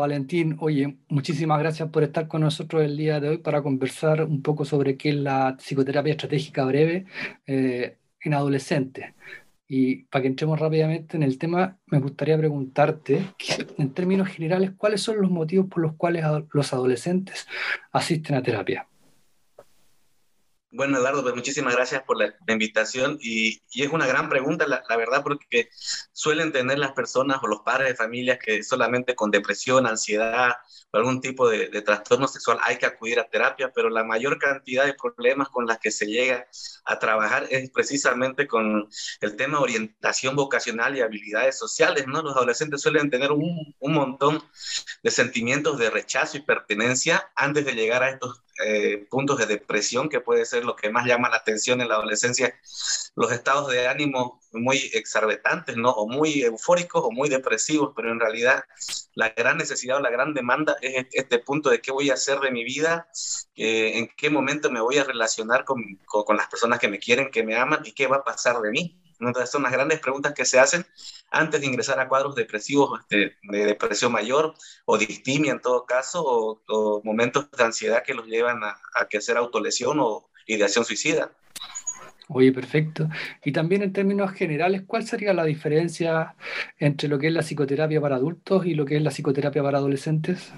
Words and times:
Valentín, 0.00 0.56
oye, 0.60 0.96
muchísimas 1.08 1.58
gracias 1.58 1.90
por 1.90 2.02
estar 2.02 2.26
con 2.26 2.40
nosotros 2.40 2.82
el 2.82 2.96
día 2.96 3.20
de 3.20 3.28
hoy 3.28 3.38
para 3.38 3.62
conversar 3.62 4.24
un 4.24 4.42
poco 4.42 4.64
sobre 4.64 4.96
qué 4.96 5.10
es 5.10 5.16
la 5.16 5.56
psicoterapia 5.58 6.12
estratégica 6.12 6.64
breve 6.64 7.06
eh, 7.46 7.98
en 8.22 8.34
adolescentes. 8.34 9.14
Y 9.68 10.04
para 10.04 10.22
que 10.22 10.28
entremos 10.28 10.58
rápidamente 10.58 11.16
en 11.16 11.22
el 11.22 11.38
tema, 11.38 11.78
me 11.86 12.00
gustaría 12.00 12.36
preguntarte, 12.38 13.26
en 13.78 13.94
términos 13.94 14.28
generales, 14.28 14.72
¿cuáles 14.76 15.02
son 15.02 15.20
los 15.20 15.30
motivos 15.30 15.66
por 15.68 15.82
los 15.82 15.94
cuales 15.94 16.24
los 16.52 16.72
adolescentes 16.72 17.46
asisten 17.92 18.36
a 18.36 18.42
terapia? 18.42 18.89
Bueno, 20.72 20.98
Eduardo, 20.98 21.22
pues 21.22 21.34
muchísimas 21.34 21.74
gracias 21.74 22.04
por 22.04 22.16
la, 22.16 22.32
invitación 22.46 23.18
y, 23.20 23.60
es 23.74 23.88
una 23.90 24.06
gran 24.06 24.28
pregunta, 24.28 24.66
la, 24.68 24.96
verdad, 24.96 25.20
porque 25.24 25.68
suelen 26.12 26.52
tener 26.52 26.78
las 26.78 26.92
personas 26.92 27.38
o 27.42 27.48
los 27.48 27.62
padres 27.62 27.88
de 27.88 27.96
familias 27.96 28.38
que 28.38 28.62
solamente 28.62 29.16
con 29.16 29.32
depresión, 29.32 29.84
ansiedad 29.86 30.52
o 30.92 30.96
algún 30.96 31.20
tipo 31.20 31.48
de, 31.48 31.68
trastorno 31.82 32.28
sexual 32.28 32.58
hay 32.62 32.78
que 32.78 32.86
acudir 32.86 33.18
a 33.18 33.28
terapia, 33.28 33.72
pero 33.74 33.90
la 33.90 34.04
mayor 34.04 34.38
cantidad 34.38 34.84
de 34.84 34.94
problemas 34.94 35.48
con 35.48 35.66
las 35.66 35.78
que 35.80 35.90
se 35.90 36.06
llega 36.06 36.46
a 36.84 36.98
trabajar 37.00 37.48
es 37.50 37.68
precisamente 37.70 38.46
con 38.46 38.88
el 39.20 39.36
tema 39.36 39.58
de 39.58 39.64
orientación 39.64 40.36
vocacional 40.36 40.96
y 40.96 41.00
habilidades 41.00 41.58
sociales, 41.58 42.06
¿no? 42.06 42.22
Los 42.22 42.36
adolescentes 42.36 42.80
suelen 42.80 43.10
tener 43.10 43.32
un, 43.32 43.74
un 43.80 43.92
montón 43.92 44.40
de 45.02 45.10
sentimientos 45.10 45.78
de 45.78 45.90
rechazo 45.90 46.36
y 46.36 46.42
pertenencia 46.42 47.28
antes 47.34 47.64
de 47.64 47.72
llegar 47.72 48.04
a 48.04 48.10
estos 48.10 48.44
eh, 48.64 49.06
puntos 49.10 49.38
de 49.38 49.46
depresión, 49.46 50.08
que 50.08 50.20
puede 50.20 50.44
ser 50.44 50.64
lo 50.64 50.76
que 50.76 50.90
más 50.90 51.06
llama 51.06 51.28
la 51.28 51.36
atención 51.36 51.80
en 51.80 51.88
la 51.88 51.94
adolescencia, 51.96 52.54
los 53.14 53.32
estados 53.32 53.68
de 53.68 53.88
ánimo 53.88 54.39
muy 54.52 54.90
exorbitantes, 54.92 55.76
¿no? 55.76 55.90
O 55.90 56.08
muy 56.08 56.42
eufóricos 56.42 57.02
o 57.04 57.10
muy 57.10 57.28
depresivos, 57.28 57.92
pero 57.94 58.10
en 58.10 58.20
realidad 58.20 58.64
la 59.14 59.30
gran 59.30 59.58
necesidad 59.58 59.98
o 59.98 60.00
la 60.00 60.10
gran 60.10 60.34
demanda 60.34 60.76
es 60.80 61.06
este 61.12 61.38
punto 61.38 61.70
de 61.70 61.80
qué 61.80 61.92
voy 61.92 62.10
a 62.10 62.14
hacer 62.14 62.40
de 62.40 62.50
mi 62.50 62.64
vida, 62.64 63.08
en 63.56 64.08
qué 64.16 64.30
momento 64.30 64.70
me 64.70 64.80
voy 64.80 64.98
a 64.98 65.04
relacionar 65.04 65.64
con, 65.64 65.82
con 66.06 66.36
las 66.36 66.48
personas 66.48 66.78
que 66.78 66.88
me 66.88 66.98
quieren, 66.98 67.30
que 67.30 67.42
me 67.42 67.56
aman 67.56 67.80
y 67.84 67.92
qué 67.92 68.06
va 68.06 68.18
a 68.18 68.24
pasar 68.24 68.60
de 68.60 68.70
mí. 68.70 69.00
Entonces 69.20 69.50
son 69.50 69.62
las 69.62 69.72
grandes 69.72 70.00
preguntas 70.00 70.32
que 70.32 70.46
se 70.46 70.58
hacen 70.58 70.86
antes 71.30 71.60
de 71.60 71.66
ingresar 71.66 72.00
a 72.00 72.08
cuadros 72.08 72.34
depresivos 72.34 73.00
este, 73.00 73.36
de 73.42 73.66
depresión 73.66 74.12
mayor 74.12 74.54
o 74.86 74.96
distimia 74.96 75.52
en 75.52 75.60
todo 75.60 75.84
caso 75.84 76.24
o, 76.24 77.02
momentos 77.04 77.50
de 77.50 77.64
ansiedad 77.64 78.02
que 78.02 78.14
los 78.14 78.26
llevan 78.26 78.64
a, 78.64 78.80
a 78.94 79.08
que 79.08 79.18
hacer 79.18 79.36
autolesión 79.36 79.98
o 80.00 80.30
ideación 80.46 80.84
suicida. 80.84 81.30
Oye, 82.32 82.52
perfecto. 82.52 83.08
Y 83.44 83.50
también 83.50 83.82
en 83.82 83.92
términos 83.92 84.30
generales, 84.30 84.82
¿cuál 84.86 85.04
sería 85.04 85.34
la 85.34 85.44
diferencia 85.44 86.36
entre 86.78 87.08
lo 87.08 87.18
que 87.18 87.26
es 87.26 87.32
la 87.32 87.42
psicoterapia 87.42 88.00
para 88.00 88.16
adultos 88.16 88.66
y 88.66 88.74
lo 88.74 88.84
que 88.84 88.96
es 88.96 89.02
la 89.02 89.10
psicoterapia 89.10 89.64
para 89.64 89.78
adolescentes? 89.78 90.52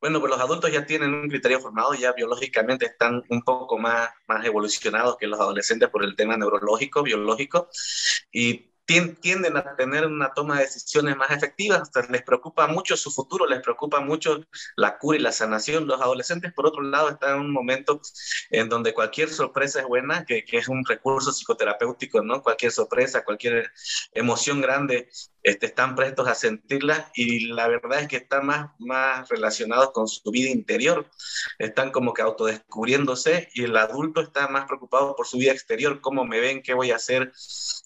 Bueno, 0.00 0.18
pues 0.18 0.30
los 0.30 0.40
adultos 0.40 0.72
ya 0.72 0.84
tienen 0.84 1.14
un 1.14 1.28
criterio 1.28 1.60
formado, 1.60 1.94
ya 1.94 2.12
biológicamente 2.12 2.86
están 2.86 3.22
un 3.28 3.42
poco 3.42 3.78
más, 3.78 4.10
más 4.26 4.44
evolucionados 4.44 5.16
que 5.16 5.28
los 5.28 5.38
adolescentes 5.38 5.88
por 5.90 6.02
el 6.02 6.16
tema 6.16 6.36
neurológico, 6.36 7.04
biológico, 7.04 7.68
y 8.32 8.72
tienden 8.86 9.56
a 9.56 9.74
tener 9.76 10.06
una 10.06 10.32
toma 10.32 10.56
de 10.56 10.64
decisiones 10.64 11.16
más 11.16 11.30
efectivas, 11.32 11.90
les 12.08 12.22
preocupa 12.22 12.68
mucho 12.68 12.96
su 12.96 13.10
futuro, 13.10 13.46
les 13.46 13.60
preocupa 13.60 14.00
mucho 14.00 14.44
la 14.76 14.98
cura 14.98 15.18
y 15.18 15.20
la 15.20 15.32
sanación. 15.32 15.86
Los 15.86 16.00
adolescentes, 16.00 16.52
por 16.52 16.66
otro 16.66 16.82
lado, 16.82 17.10
están 17.10 17.34
en 17.34 17.40
un 17.40 17.50
momento 17.52 18.00
en 18.50 18.68
donde 18.68 18.94
cualquier 18.94 19.28
sorpresa 19.28 19.80
es 19.80 19.86
buena, 19.86 20.24
que, 20.24 20.44
que 20.44 20.58
es 20.58 20.68
un 20.68 20.84
recurso 20.84 21.32
psicoterapéutico, 21.32 22.22
¿no? 22.22 22.42
Cualquier 22.42 22.70
sorpresa, 22.70 23.24
cualquier 23.24 23.72
emoción 24.12 24.60
grande 24.60 25.08
este, 25.46 25.66
están 25.66 25.94
prestos 25.94 26.26
a 26.26 26.34
sentirla 26.34 27.08
y 27.14 27.46
la 27.46 27.68
verdad 27.68 28.00
es 28.00 28.08
que 28.08 28.16
están 28.16 28.46
más, 28.46 28.72
más 28.80 29.28
relacionados 29.28 29.92
con 29.92 30.08
su 30.08 30.28
vida 30.32 30.50
interior, 30.50 31.08
están 31.60 31.92
como 31.92 32.12
que 32.12 32.22
autodescubriéndose 32.22 33.48
y 33.54 33.62
el 33.62 33.76
adulto 33.76 34.20
está 34.22 34.48
más 34.48 34.64
preocupado 34.66 35.14
por 35.14 35.24
su 35.24 35.38
vida 35.38 35.52
exterior, 35.52 36.00
cómo 36.00 36.24
me 36.24 36.40
ven, 36.40 36.62
qué 36.62 36.74
voy 36.74 36.90
a 36.90 36.96
hacer, 36.96 37.32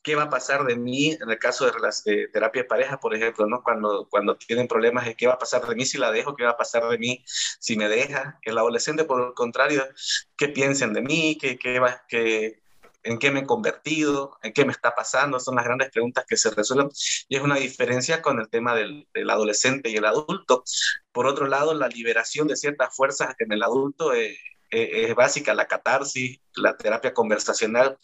qué 0.03 0.15
va 0.15 0.23
a 0.23 0.31
pasar 0.31 0.65
de 0.65 0.77
mí 0.77 1.11
en 1.11 1.31
el 1.31 1.39
caso 1.39 1.67
de, 1.67 1.73
las, 1.79 2.03
terapia 2.03 2.63
de 2.63 2.69
pareja, 2.69 2.99
por 2.99 3.15
ejemplo, 3.15 3.47
¿no? 3.47 3.63
cuando, 3.63 4.09
cuando 4.09 4.39
tienen 4.39 4.67
problemas, 4.67 5.07
qué 5.15 5.27
va 5.27 5.35
a 5.35 5.39
pasar 5.39 5.61
de 5.67 5.75
mí 5.75 5.85
si 5.85 5.99
la 5.99 6.11
dejo, 6.11 6.35
qué 6.37 6.45
va 6.45 6.53
a 6.53 6.57
pasar 6.57 6.89
de 6.89 6.97
mí 6.97 7.23
si 7.27 7.77
me 7.77 7.91
deja. 7.91 8.39
El 8.41 8.57
adolescente, 8.57 9.05
por 9.05 9.21
el 9.21 9.35
contrario, 9.35 9.87
qué 10.35 10.49
piensan 10.49 10.95
de 10.95 11.03
mí, 11.03 11.37
qué, 11.39 11.59
qué, 11.59 11.79
va, 11.79 12.07
qué, 12.09 12.60
en 13.03 13.19
qué 13.19 13.31
me 13.31 13.41
he 13.41 13.47
convertido, 13.47 14.39
en 14.43 14.53
qué 14.53 14.65
me 14.65 14.73
está 14.73 14.95
pasando, 14.95 15.41
son 15.41 15.57
las 15.57 15.65
grandes 15.65 15.91
preguntas 15.91 16.25
que 16.29 16.37
se 16.37 16.51
resuelven 16.51 16.91
y 17.29 17.37
es 17.37 17.43
una 17.43 17.57
diferencia 17.57 18.21
con 18.21 18.41
el 18.41 18.49
tema 18.49 18.75
del, 18.75 19.07
adolescente 19.31 19.91
y 19.91 19.97
el 19.97 20.05
adulto. 20.05 20.65
Por 21.13 21.27
otro 21.27 21.47
lado, 21.47 21.75
la 21.75 21.89
liberación 21.89 22.49
de 22.49 22.57
ciertas 22.57 22.95
fuerzas 22.95 23.35
en 23.39 23.53
el 23.53 23.63
adulto 23.63 24.13
es, 24.13 24.37
es 24.71 25.15
básica, 25.15 25.55
la 25.55 25.67
catarsis, 25.67 26.41
la 26.55 26.77
terapia 26.77 27.15
conversacional 27.15 27.99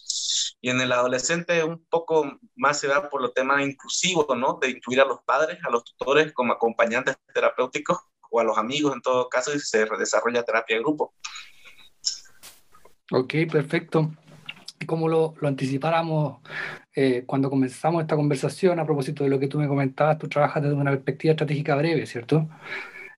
y 0.60 0.70
en 0.70 0.80
el 0.80 0.92
adolescente 0.92 1.62
un 1.62 1.84
poco 1.84 2.38
más 2.54 2.80
se 2.80 2.88
da 2.88 3.08
por 3.08 3.20
los 3.20 3.34
temas 3.34 3.62
inclusivos, 3.62 4.26
¿no? 4.36 4.58
De 4.60 4.70
incluir 4.70 5.00
a 5.00 5.04
los 5.04 5.20
padres, 5.24 5.58
a 5.64 5.70
los 5.70 5.84
tutores 5.84 6.32
como 6.32 6.54
acompañantes 6.54 7.16
terapéuticos 7.32 7.98
o 8.30 8.40
a 8.40 8.44
los 8.44 8.58
amigos 8.58 8.94
en 8.94 9.02
todo 9.02 9.28
caso 9.28 9.54
y 9.54 9.60
se 9.60 9.86
desarrolla 9.98 10.42
terapia 10.42 10.76
de 10.76 10.82
grupo. 10.82 11.14
Ok, 13.12 13.34
perfecto 13.52 14.10
como 14.86 15.08
lo, 15.08 15.34
lo 15.40 15.48
anticipáramos 15.48 16.38
eh, 16.94 17.24
cuando 17.26 17.50
comenzamos 17.50 18.02
esta 18.02 18.16
conversación, 18.16 18.78
a 18.80 18.86
propósito 18.86 19.24
de 19.24 19.30
lo 19.30 19.38
que 19.38 19.48
tú 19.48 19.58
me 19.58 19.68
comentabas, 19.68 20.18
tú 20.18 20.28
trabajas 20.28 20.62
desde 20.62 20.76
una 20.76 20.92
perspectiva 20.92 21.32
estratégica 21.32 21.76
breve, 21.76 22.06
¿cierto? 22.06 22.48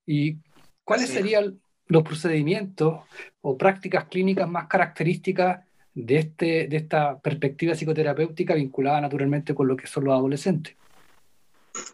¿Y 0.04 0.38
cuáles 0.84 1.10
serían 1.10 1.60
los 1.86 2.02
procedimientos 2.02 3.00
o 3.40 3.56
prácticas 3.56 4.06
clínicas 4.06 4.48
más 4.48 4.66
características 4.66 5.64
de, 5.94 6.16
este, 6.18 6.68
de 6.68 6.76
esta 6.76 7.18
perspectiva 7.18 7.74
psicoterapéutica 7.74 8.54
vinculada 8.54 9.00
naturalmente 9.00 9.54
con 9.54 9.68
lo 9.68 9.76
que 9.76 9.86
son 9.86 10.04
los 10.04 10.14
adolescentes? 10.14 10.76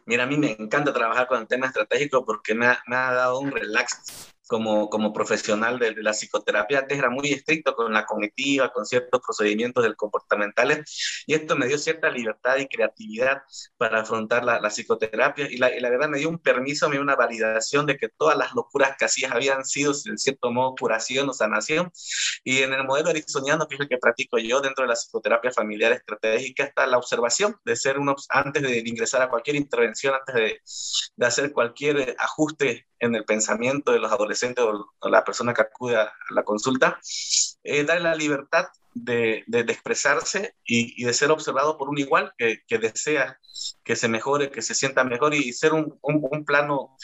Mira, 0.06 0.24
a 0.24 0.26
mí 0.26 0.36
me 0.36 0.52
encanta 0.52 0.92
trabajar 0.92 1.26
con 1.26 1.40
el 1.40 1.46
tema 1.46 1.66
estratégico 1.66 2.24
porque 2.24 2.54
me 2.54 2.66
ha, 2.66 2.78
me 2.86 2.96
ha 2.96 3.12
dado 3.12 3.40
un 3.40 3.50
relax 3.50 4.32
como, 4.46 4.90
como 4.90 5.12
profesional 5.12 5.78
de, 5.78 5.94
la 6.02 6.12
psicoterapia, 6.12 6.80
antes 6.80 6.98
era 6.98 7.10
muy 7.10 7.32
estricto 7.32 7.74
con 7.74 7.92
la 7.92 8.04
cognitiva, 8.04 8.72
con 8.72 8.84
ciertos 8.84 9.20
procedimientos 9.20 9.82
del 9.82 9.96
comportamentales, 9.96 11.24
y 11.26 11.34
esto 11.34 11.56
me 11.56 11.66
dio 11.66 11.78
cierta 11.78 12.10
libertad 12.10 12.58
y 12.58 12.66
creatividad 12.66 13.42
para 13.76 14.00
afrontar 14.02 14.44
la, 14.44 14.60
la 14.60 14.68
psicoterapia, 14.68 15.50
y 15.50 15.56
la, 15.56 15.74
y 15.74 15.80
la, 15.80 15.90
verdad 15.90 16.08
me 16.08 16.18
dio 16.18 16.28
un 16.28 16.38
permiso, 16.38 16.88
me 16.88 16.96
dio 16.96 17.02
una 17.02 17.16
validación 17.16 17.86
de 17.86 17.96
que 17.96 18.08
todas 18.08 18.36
las 18.36 18.54
locuras 18.54 18.96
que 18.98 19.06
hacías 19.06 19.32
habían 19.32 19.64
sido, 19.64 19.92
en 20.06 20.18
cierto 20.18 20.50
modo, 20.50 20.74
curación 20.78 21.28
o 21.28 21.32
sanación, 21.32 21.90
y 22.42 22.62
en 22.62 22.72
el 22.72 22.84
modelo 22.84 23.10
ericksoniano, 23.10 23.66
que 23.66 23.76
es 23.76 23.80
el 23.80 23.88
que 23.88 23.98
practico 23.98 24.38
yo 24.38 24.60
dentro 24.60 24.84
de 24.84 24.88
la 24.88 24.94
psicoterapia 24.94 25.52
familiar 25.52 25.92
estratégica, 25.92 26.64
está 26.64 26.86
la 26.86 26.98
observación 26.98 27.56
de 27.64 27.76
ser 27.76 27.98
uno, 27.98 28.14
antes 28.28 28.62
de 28.62 28.82
ingresar 28.84 29.22
a 29.22 29.30
cualquier 29.30 29.56
intervención, 29.56 30.14
antes 30.14 30.34
de, 30.34 30.60
de 31.16 31.26
hacer 31.26 31.52
cualquier 31.52 32.14
ajuste 32.18 32.86
en 32.98 33.14
el 33.14 33.24
pensamiento 33.24 33.92
de 33.92 33.98
los 33.98 34.10
adolescentes 34.10 34.33
o, 34.58 35.08
la 35.08 35.24
persona 35.24 35.54
que 35.54 35.62
acude 35.62 35.96
a 35.96 36.12
la 36.30 36.44
consulta, 36.44 36.98
eh, 37.62 37.84
darle 37.84 38.04
la 38.04 38.14
libertad 38.14 38.66
de, 38.94 39.44
de, 39.46 39.60
expresarse 39.60 40.54
y, 40.64 41.00
y, 41.00 41.06
de 41.06 41.12
ser 41.12 41.30
observado 41.30 41.76
por 41.76 41.88
un 41.88 41.98
igual 41.98 42.32
que, 42.38 42.62
que, 42.66 42.78
desea 42.78 43.38
que 43.82 43.96
se 43.96 44.08
mejore, 44.08 44.50
que 44.50 44.62
se 44.62 44.74
sienta 44.74 45.04
mejor 45.04 45.34
y 45.34 45.52
ser 45.52 45.72
un, 45.72 45.98
un, 46.02 46.26
un 46.30 46.44
plano 46.44 46.96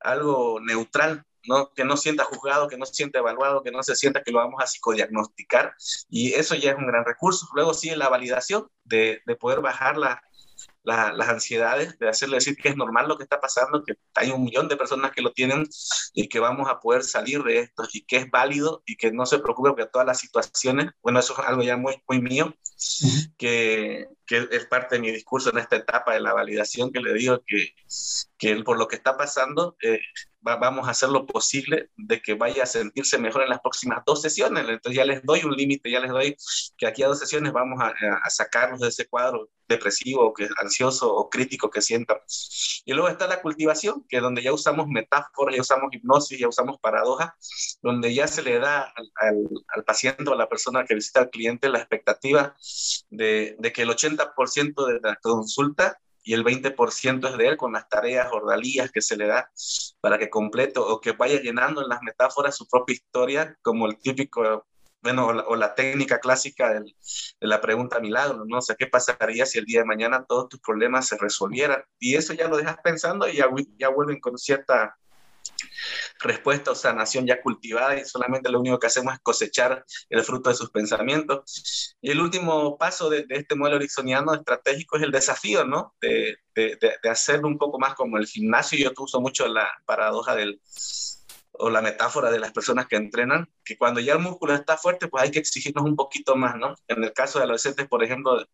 algo 0.00 0.60
neutral 0.60 1.24
¿no? 1.46 1.72
que 1.72 1.84
no 1.84 1.96
sienta 1.96 2.24
juzgado, 2.24 2.68
que 2.68 2.76
no 2.76 2.86
sienta 2.86 3.18
evaluado, 3.18 3.62
que 3.62 3.70
no 3.70 3.82
se 3.82 3.94
sienta 3.96 4.22
que 4.22 4.32
lo 4.32 4.38
vamos 4.38 4.62
a 4.62 4.66
psicodiagnosticar. 4.66 5.74
Y 6.08 6.34
eso 6.34 6.54
ya 6.54 6.72
es 6.72 6.78
un 6.78 6.86
gran 6.86 7.04
recurso. 7.04 7.46
Luego 7.54 7.74
sigue 7.74 7.96
la 7.96 8.08
validación 8.08 8.68
de, 8.84 9.22
de 9.26 9.36
poder 9.36 9.60
bajar 9.60 9.96
la, 9.96 10.22
las 10.82 11.28
ansiedades, 11.28 11.98
de 11.98 12.08
hacerle 12.08 12.36
decir 12.36 12.56
que 12.56 12.70
es 12.70 12.76
normal 12.76 13.08
lo 13.08 13.16
que 13.16 13.24
está 13.24 13.40
pasando, 13.40 13.84
que 13.84 13.94
hay 14.14 14.30
un 14.30 14.44
millón 14.44 14.68
de 14.68 14.76
personas 14.76 15.12
que 15.12 15.22
lo 15.22 15.32
tienen 15.32 15.66
y 16.14 16.28
que 16.28 16.40
vamos 16.40 16.68
a 16.70 16.80
poder 16.80 17.02
salir 17.02 17.42
de 17.42 17.60
esto 17.60 17.86
y 17.92 18.02
que 18.04 18.16
es 18.16 18.30
válido 18.30 18.82
y 18.86 18.96
que 18.96 19.12
no 19.12 19.26
se 19.26 19.38
preocupe 19.38 19.70
porque 19.70 19.86
todas 19.86 20.06
las 20.06 20.18
situaciones, 20.18 20.90
bueno, 21.02 21.20
eso 21.20 21.34
es 21.34 21.46
algo 21.46 21.62
ya 21.62 21.76
muy, 21.76 22.02
muy 22.08 22.20
mío, 22.20 22.54
que, 23.36 24.08
que, 24.26 24.48
es 24.50 24.66
parte 24.66 24.96
de 24.96 25.02
mi 25.02 25.10
discurso 25.10 25.50
en 25.50 25.58
esta 25.58 25.76
etapa 25.76 26.14
de 26.14 26.20
la 26.20 26.32
validación, 26.32 26.92
que 26.92 27.00
le 27.00 27.12
digo 27.12 27.42
que, 27.46 27.74
que 28.38 28.56
por 28.62 28.78
lo 28.78 28.88
que 28.88 28.96
está 28.96 29.16
pasando, 29.16 29.76
eh, 29.82 30.00
vamos 30.40 30.88
a 30.88 30.92
hacer 30.92 31.08
lo 31.10 31.26
posible 31.26 31.90
de 31.96 32.20
que 32.20 32.34
vaya 32.34 32.62
a 32.62 32.66
sentirse 32.66 33.18
mejor 33.18 33.42
en 33.42 33.50
las 33.50 33.60
próximas 33.60 34.02
dos 34.06 34.22
sesiones. 34.22 34.68
Entonces 34.68 34.96
ya 34.96 35.04
les 35.04 35.22
doy 35.22 35.44
un 35.44 35.52
límite, 35.52 35.90
ya 35.90 36.00
les 36.00 36.10
doy 36.10 36.36
que 36.76 36.86
aquí 36.86 37.02
a 37.02 37.08
dos 37.08 37.18
sesiones 37.18 37.52
vamos 37.52 37.80
a, 37.80 37.88
a 38.22 38.30
sacarnos 38.30 38.80
de 38.80 38.88
ese 38.88 39.06
cuadro 39.06 39.50
depresivo, 39.70 40.34
que, 40.34 40.48
ansioso 40.60 41.14
o 41.14 41.30
crítico 41.30 41.70
que 41.70 41.80
sientan. 41.80 42.18
Y 42.84 42.92
luego 42.92 43.08
está 43.08 43.26
la 43.26 43.40
cultivación, 43.40 44.04
que 44.08 44.16
es 44.16 44.22
donde 44.22 44.42
ya 44.42 44.52
usamos 44.52 44.86
metáforas, 44.88 45.54
ya 45.54 45.62
usamos 45.62 45.92
hipnosis, 45.92 46.38
ya 46.38 46.48
usamos 46.48 46.78
paradoja, 46.80 47.36
donde 47.80 48.12
ya 48.12 48.26
se 48.26 48.42
le 48.42 48.58
da 48.58 48.92
al 49.16 49.84
paciente 49.84 50.28
o 50.28 50.34
a 50.34 50.36
la 50.36 50.48
persona 50.48 50.84
que 50.84 50.94
visita 50.94 51.20
al 51.20 51.30
cliente 51.30 51.68
la 51.68 51.78
expectativa 51.78 52.54
de, 53.08 53.56
de 53.58 53.72
que 53.72 53.82
el 53.82 53.90
80% 53.90 54.86
de 54.86 55.00
la 55.00 55.16
consulta 55.16 55.98
y 56.30 56.32
el 56.32 56.44
20% 56.44 57.28
es 57.28 57.36
de 57.36 57.48
él 57.48 57.56
con 57.56 57.72
las 57.72 57.88
tareas, 57.88 58.28
ordalías 58.30 58.92
que 58.92 59.02
se 59.02 59.16
le 59.16 59.26
da 59.26 59.50
para 60.00 60.16
que 60.16 60.30
complete 60.30 60.78
o 60.78 61.00
que 61.00 61.10
vaya 61.10 61.40
llenando 61.40 61.82
en 61.82 61.88
las 61.88 62.02
metáforas 62.02 62.56
su 62.56 62.68
propia 62.68 62.94
historia, 62.94 63.58
como 63.62 63.88
el 63.88 63.98
típico 63.98 64.64
bueno, 65.02 65.26
o 65.26 65.56
la, 65.56 65.74
técnica 65.74 66.20
clásica 66.20 66.70
de 66.70 66.94
la 67.40 67.60
pregunta 67.60 67.98
milagro, 67.98 68.44
¿no? 68.46 68.58
O 68.58 68.62
sea, 68.62 68.76
¿qué 68.76 68.86
pasaría 68.86 69.44
si 69.44 69.58
el 69.58 69.64
día 69.64 69.80
de 69.80 69.86
mañana 69.86 70.24
todos 70.24 70.48
tus 70.48 70.60
problemas 70.60 71.08
se 71.08 71.18
resolvieran? 71.18 71.82
Y 71.98 72.14
eso 72.14 72.32
ya 72.32 72.46
lo 72.46 72.58
dejas 72.58 72.76
pensando 72.84 73.28
y 73.28 73.38
ya, 73.38 73.48
ya 73.76 73.88
vuelven 73.88 74.20
con 74.20 74.38
cierta 74.38 74.96
respuesta 76.18 76.70
o 76.70 76.74
sanación 76.74 77.26
ya 77.26 77.40
cultivada 77.40 77.98
y 77.98 78.04
solamente 78.04 78.50
lo 78.50 78.60
único 78.60 78.78
que 78.78 78.86
hacemos 78.86 79.14
es 79.14 79.20
cosechar 79.20 79.84
el 80.08 80.22
fruto 80.24 80.50
de 80.50 80.56
sus 80.56 80.70
pensamientos. 80.70 81.96
Y 82.00 82.10
el 82.10 82.20
último 82.20 82.76
paso 82.78 83.10
de, 83.10 83.26
este 83.28 83.54
modelo 83.54 83.76
ericksoniano 83.76 84.34
estratégico 84.34 84.96
es 84.96 85.02
el 85.02 85.10
desafío, 85.10 85.64
¿no? 85.64 85.94
De, 86.00 86.36
de, 86.54 86.78
de, 86.80 87.08
hacerlo 87.08 87.48
un 87.48 87.58
poco 87.58 87.78
más 87.78 87.94
como 87.94 88.18
el 88.18 88.26
gimnasio. 88.26 88.78
Yo 88.78 88.92
uso 88.98 89.20
mucho 89.20 89.46
la 89.48 89.68
paradoja 89.86 90.34
del, 90.34 90.60
o 91.60 91.70
la 91.70 91.82
metáfora 91.82 92.30
de 92.30 92.40
las 92.40 92.52
personas 92.52 92.86
que 92.86 92.96
entrenan, 92.96 93.48
que 93.64 93.76
cuando 93.76 94.00
ya 94.00 94.14
el 94.14 94.18
músculo 94.18 94.54
está 94.54 94.76
fuerte, 94.76 95.08
pues 95.08 95.22
hay 95.24 95.30
que 95.30 95.38
exigirnos 95.38 95.84
un 95.84 95.96
poquito 95.96 96.34
más, 96.36 96.56
¿no? 96.56 96.74
En 96.88 97.04
el 97.04 97.12
caso 97.12 97.38
de 97.38 97.44
adolescentes, 97.44 97.86
por 97.86 98.02
ejemplo, 98.02 98.46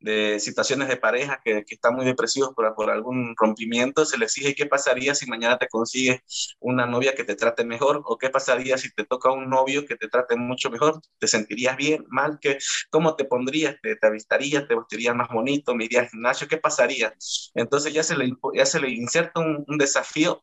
de, 0.00 0.40
situaciones 0.40 0.88
de 0.88 0.96
pareja 0.96 1.40
que, 1.44 1.64
que, 1.64 1.74
están 1.74 1.94
muy 1.94 2.04
depresivos 2.04 2.54
por, 2.54 2.74
por 2.74 2.90
algún 2.90 3.34
rompimiento, 3.36 4.04
se 4.04 4.18
les 4.18 4.36
exige 4.36 4.54
qué 4.54 4.66
pasaría 4.66 5.14
si 5.14 5.26
mañana 5.26 5.58
te 5.58 5.68
consigues 5.68 6.56
una 6.58 6.86
novia 6.86 7.14
que 7.14 7.24
te 7.24 7.36
trate 7.36 7.64
mejor, 7.64 8.02
o 8.04 8.16
qué 8.18 8.30
pasaría 8.30 8.78
si 8.78 8.92
te 8.92 9.04
toca 9.04 9.30
un 9.30 9.48
novio 9.50 9.86
que 9.86 9.96
te 9.96 10.08
trate 10.08 10.36
mucho 10.36 10.70
mejor, 10.70 11.00
te 11.18 11.28
sentirías 11.28 11.76
bien, 11.76 12.04
mal, 12.08 12.38
¿Qué, 12.40 12.58
cómo 12.90 13.16
te 13.16 13.24
pondrías, 13.24 13.76
te, 13.82 13.96
te 13.96 14.06
avistarías, 14.06 14.66
te 14.66 14.74
vestirías 14.74 15.14
más 15.14 15.28
bonito, 15.28 15.74
me 15.74 15.84
irías 15.84 16.04
al 16.04 16.10
gimnasio, 16.10 16.48
qué 16.48 16.56
pasaría. 16.56 17.14
Entonces 17.54 17.92
ya 17.92 18.02
se 18.02 18.16
le, 18.16 18.32
ya 18.54 18.66
se 18.66 18.80
le 18.80 18.90
inserta 18.90 19.40
un, 19.40 19.64
un 19.66 19.78
desafío 19.78 20.42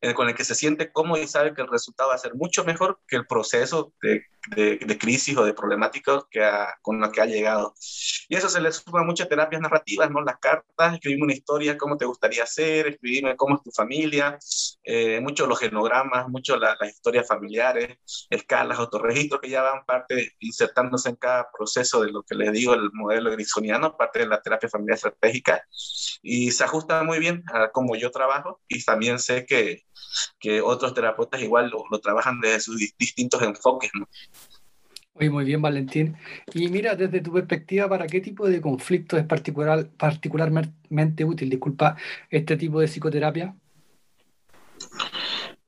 eh, 0.00 0.12
con 0.12 0.28
el 0.28 0.34
que 0.34 0.44
se 0.44 0.54
siente 0.54 0.92
cómodo 0.92 1.22
y 1.22 1.26
sabe 1.26 1.53
que 1.54 1.62
el 1.62 1.68
resultado 1.68 2.10
va 2.10 2.16
a 2.16 2.18
ser 2.18 2.34
mucho 2.34 2.64
mejor 2.64 3.00
que 3.06 3.16
el 3.16 3.26
proceso 3.26 3.92
de 4.02 4.24
de, 4.48 4.98
crisis 4.98 5.36
o 5.36 5.44
de 5.44 5.54
problemáticas 5.54 6.24
que 6.30 6.40
con 6.82 7.00
la 7.00 7.10
que 7.10 7.20
ha 7.20 7.26
llegado. 7.26 7.74
Y 8.28 8.36
eso 8.36 8.48
se 8.48 8.60
le 8.60 8.72
suma 8.72 9.00
a 9.00 9.04
muchas 9.04 9.28
terapias 9.28 9.60
narrativas, 9.60 10.10
¿no? 10.10 10.22
Las 10.22 10.38
cartas, 10.38 10.94
escribirme 10.94 11.24
una 11.24 11.34
historia, 11.34 11.76
cómo 11.76 11.96
te 11.96 12.04
gustaría 12.04 12.44
hacer, 12.44 12.86
escribirme 12.86 13.36
cómo 13.36 13.56
es 13.56 13.62
tu 13.62 13.70
familia, 13.70 14.38
eh, 14.82 15.20
muchos 15.20 15.48
los 15.48 15.58
genogramas, 15.58 16.28
mucho 16.28 16.56
las 16.56 16.76
historias 16.88 17.26
familiares, 17.26 17.98
escalas, 18.30 18.78
autorregistros 18.78 19.40
que 19.40 19.50
ya 19.50 19.62
van 19.62 19.84
parte 19.84 20.32
insertándose 20.40 21.08
en 21.10 21.16
cada 21.16 21.48
proceso 21.50 22.02
de 22.02 22.12
lo 22.12 22.22
que 22.22 22.34
les 22.34 22.52
digo, 22.52 22.74
el 22.74 22.90
modelo 22.92 23.30
grisoniano, 23.30 23.96
parte 23.96 24.20
de 24.20 24.26
la 24.26 24.42
terapia 24.42 24.68
familiar 24.68 24.96
estratégica. 24.96 25.64
Y 26.22 26.50
se 26.52 26.64
ajusta 26.64 27.02
muy 27.02 27.18
bien 27.18 27.44
a 27.52 27.70
cómo 27.70 27.96
yo 27.96 28.10
trabajo 28.10 28.60
y 28.68 28.82
también 28.84 29.18
sé 29.18 29.46
que, 29.46 29.84
que 30.38 30.60
otros 30.60 30.94
terapeutas 30.94 31.40
igual 31.42 31.70
lo, 31.70 31.84
lo 31.90 32.00
trabajan 32.00 32.40
desde 32.40 32.60
sus 32.60 32.78
distintos 32.98 33.42
enfoques, 33.42 33.90
¿no? 33.94 34.08
Oye, 35.16 35.30
muy 35.30 35.44
bien, 35.44 35.62
Valentín. 35.62 36.16
Y 36.52 36.68
mira, 36.68 36.96
desde 36.96 37.20
tu 37.20 37.32
perspectiva, 37.32 37.88
¿para 37.88 38.06
qué 38.08 38.20
tipo 38.20 38.48
de 38.48 38.60
conflicto 38.60 39.16
es 39.16 39.24
particular, 39.24 39.88
particularmente 39.96 41.24
útil, 41.24 41.50
disculpa, 41.50 41.96
este 42.30 42.56
tipo 42.56 42.80
de 42.80 42.88
psicoterapia? 42.88 43.54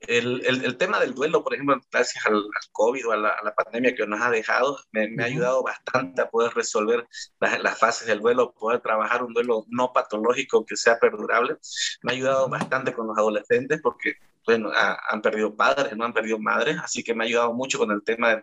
El, 0.01 0.45
el, 0.45 0.77
tema 0.77 0.99
del 0.99 1.13
duelo, 1.13 1.43
por 1.43 1.53
ejemplo, 1.53 1.81
gracias 1.91 2.25
al, 2.25 2.43
COVID 2.73 3.07
o 3.07 3.11
a 3.13 3.17
la, 3.17 3.55
pandemia 3.55 3.95
que 3.95 4.05
nos 4.05 4.21
ha 4.21 4.29
dejado, 4.29 4.79
me, 4.91 5.09
ha 5.21 5.25
ayudado 5.25 5.63
bastante 5.63 6.21
a 6.21 6.29
poder 6.29 6.53
resolver 6.53 7.07
las, 7.39 7.61
las, 7.61 7.77
fases 7.77 8.07
del 8.07 8.19
duelo, 8.19 8.53
poder 8.53 8.81
trabajar 8.81 9.23
un 9.23 9.33
duelo 9.33 9.65
no 9.69 9.93
patológico 9.93 10.65
que 10.65 10.75
sea 10.75 10.99
perdurable. 10.99 11.57
Me 12.03 12.11
ha 12.11 12.15
ayudado 12.15 12.49
bastante 12.49 12.93
con 12.93 13.07
los 13.07 13.17
adolescentes 13.17 13.79
porque 13.81 14.15
bueno, 14.45 14.71
han 14.73 15.21
perdido 15.21 15.53
padres, 15.55 15.95
no 15.97 16.05
han 16.05 16.13
perdido 16.13 16.39
madres, 16.39 16.77
así 16.81 17.03
que 17.03 17.13
me 17.13 17.25
ha 17.25 17.27
ayudado 17.27 17.53
mucho 17.53 17.77
con 17.77 17.91
el 17.91 18.01
tema 18.01 18.41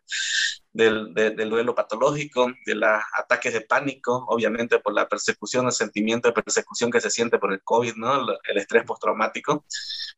del, 0.74 1.14
del, 1.14 1.48
duelo 1.48 1.74
patológico, 1.74 2.52
de 2.66 2.74
los 2.74 3.00
ataques 3.16 3.52
de 3.52 3.60
pánico, 3.60 4.24
obviamente 4.28 4.80
por 4.80 4.92
la 4.92 5.08
persecución, 5.08 5.66
el 5.66 5.72
sentimiento 5.72 6.28
de 6.28 6.34
persecución 6.34 6.90
que 6.90 7.00
se 7.00 7.10
siente 7.10 7.38
por 7.38 7.52
el 7.52 7.62
COVID, 7.62 7.94
¿no? 7.94 8.26
el, 8.42 8.58
estrés 8.58 8.82
postraumático, 8.84 9.64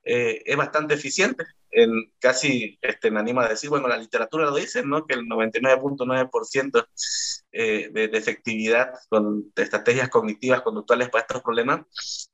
eh, 0.03 0.43
es 0.45 0.57
bastante 0.57 0.95
eficiente. 0.95 1.45
En 1.71 2.11
casi, 2.19 2.79
este, 2.81 3.11
me 3.11 3.21
animo 3.21 3.43
a 3.43 3.49
decir, 3.49 3.69
bueno, 3.69 3.87
la 3.87 3.99
literatura 3.99 4.47
lo 4.47 4.57
dice, 4.57 4.83
¿no? 4.83 5.07
que 5.07 5.13
el 5.15 5.27
99.9% 5.27 6.87
eh, 7.53 7.91
de, 7.93 8.05
efectividad 8.17 8.93
con 9.09 9.53
estrategias 9.57 10.09
cognitivas 10.09 10.63
conductuales 10.63 11.11
para 11.11 11.23
estos 11.23 11.43
problemas, 11.43 11.81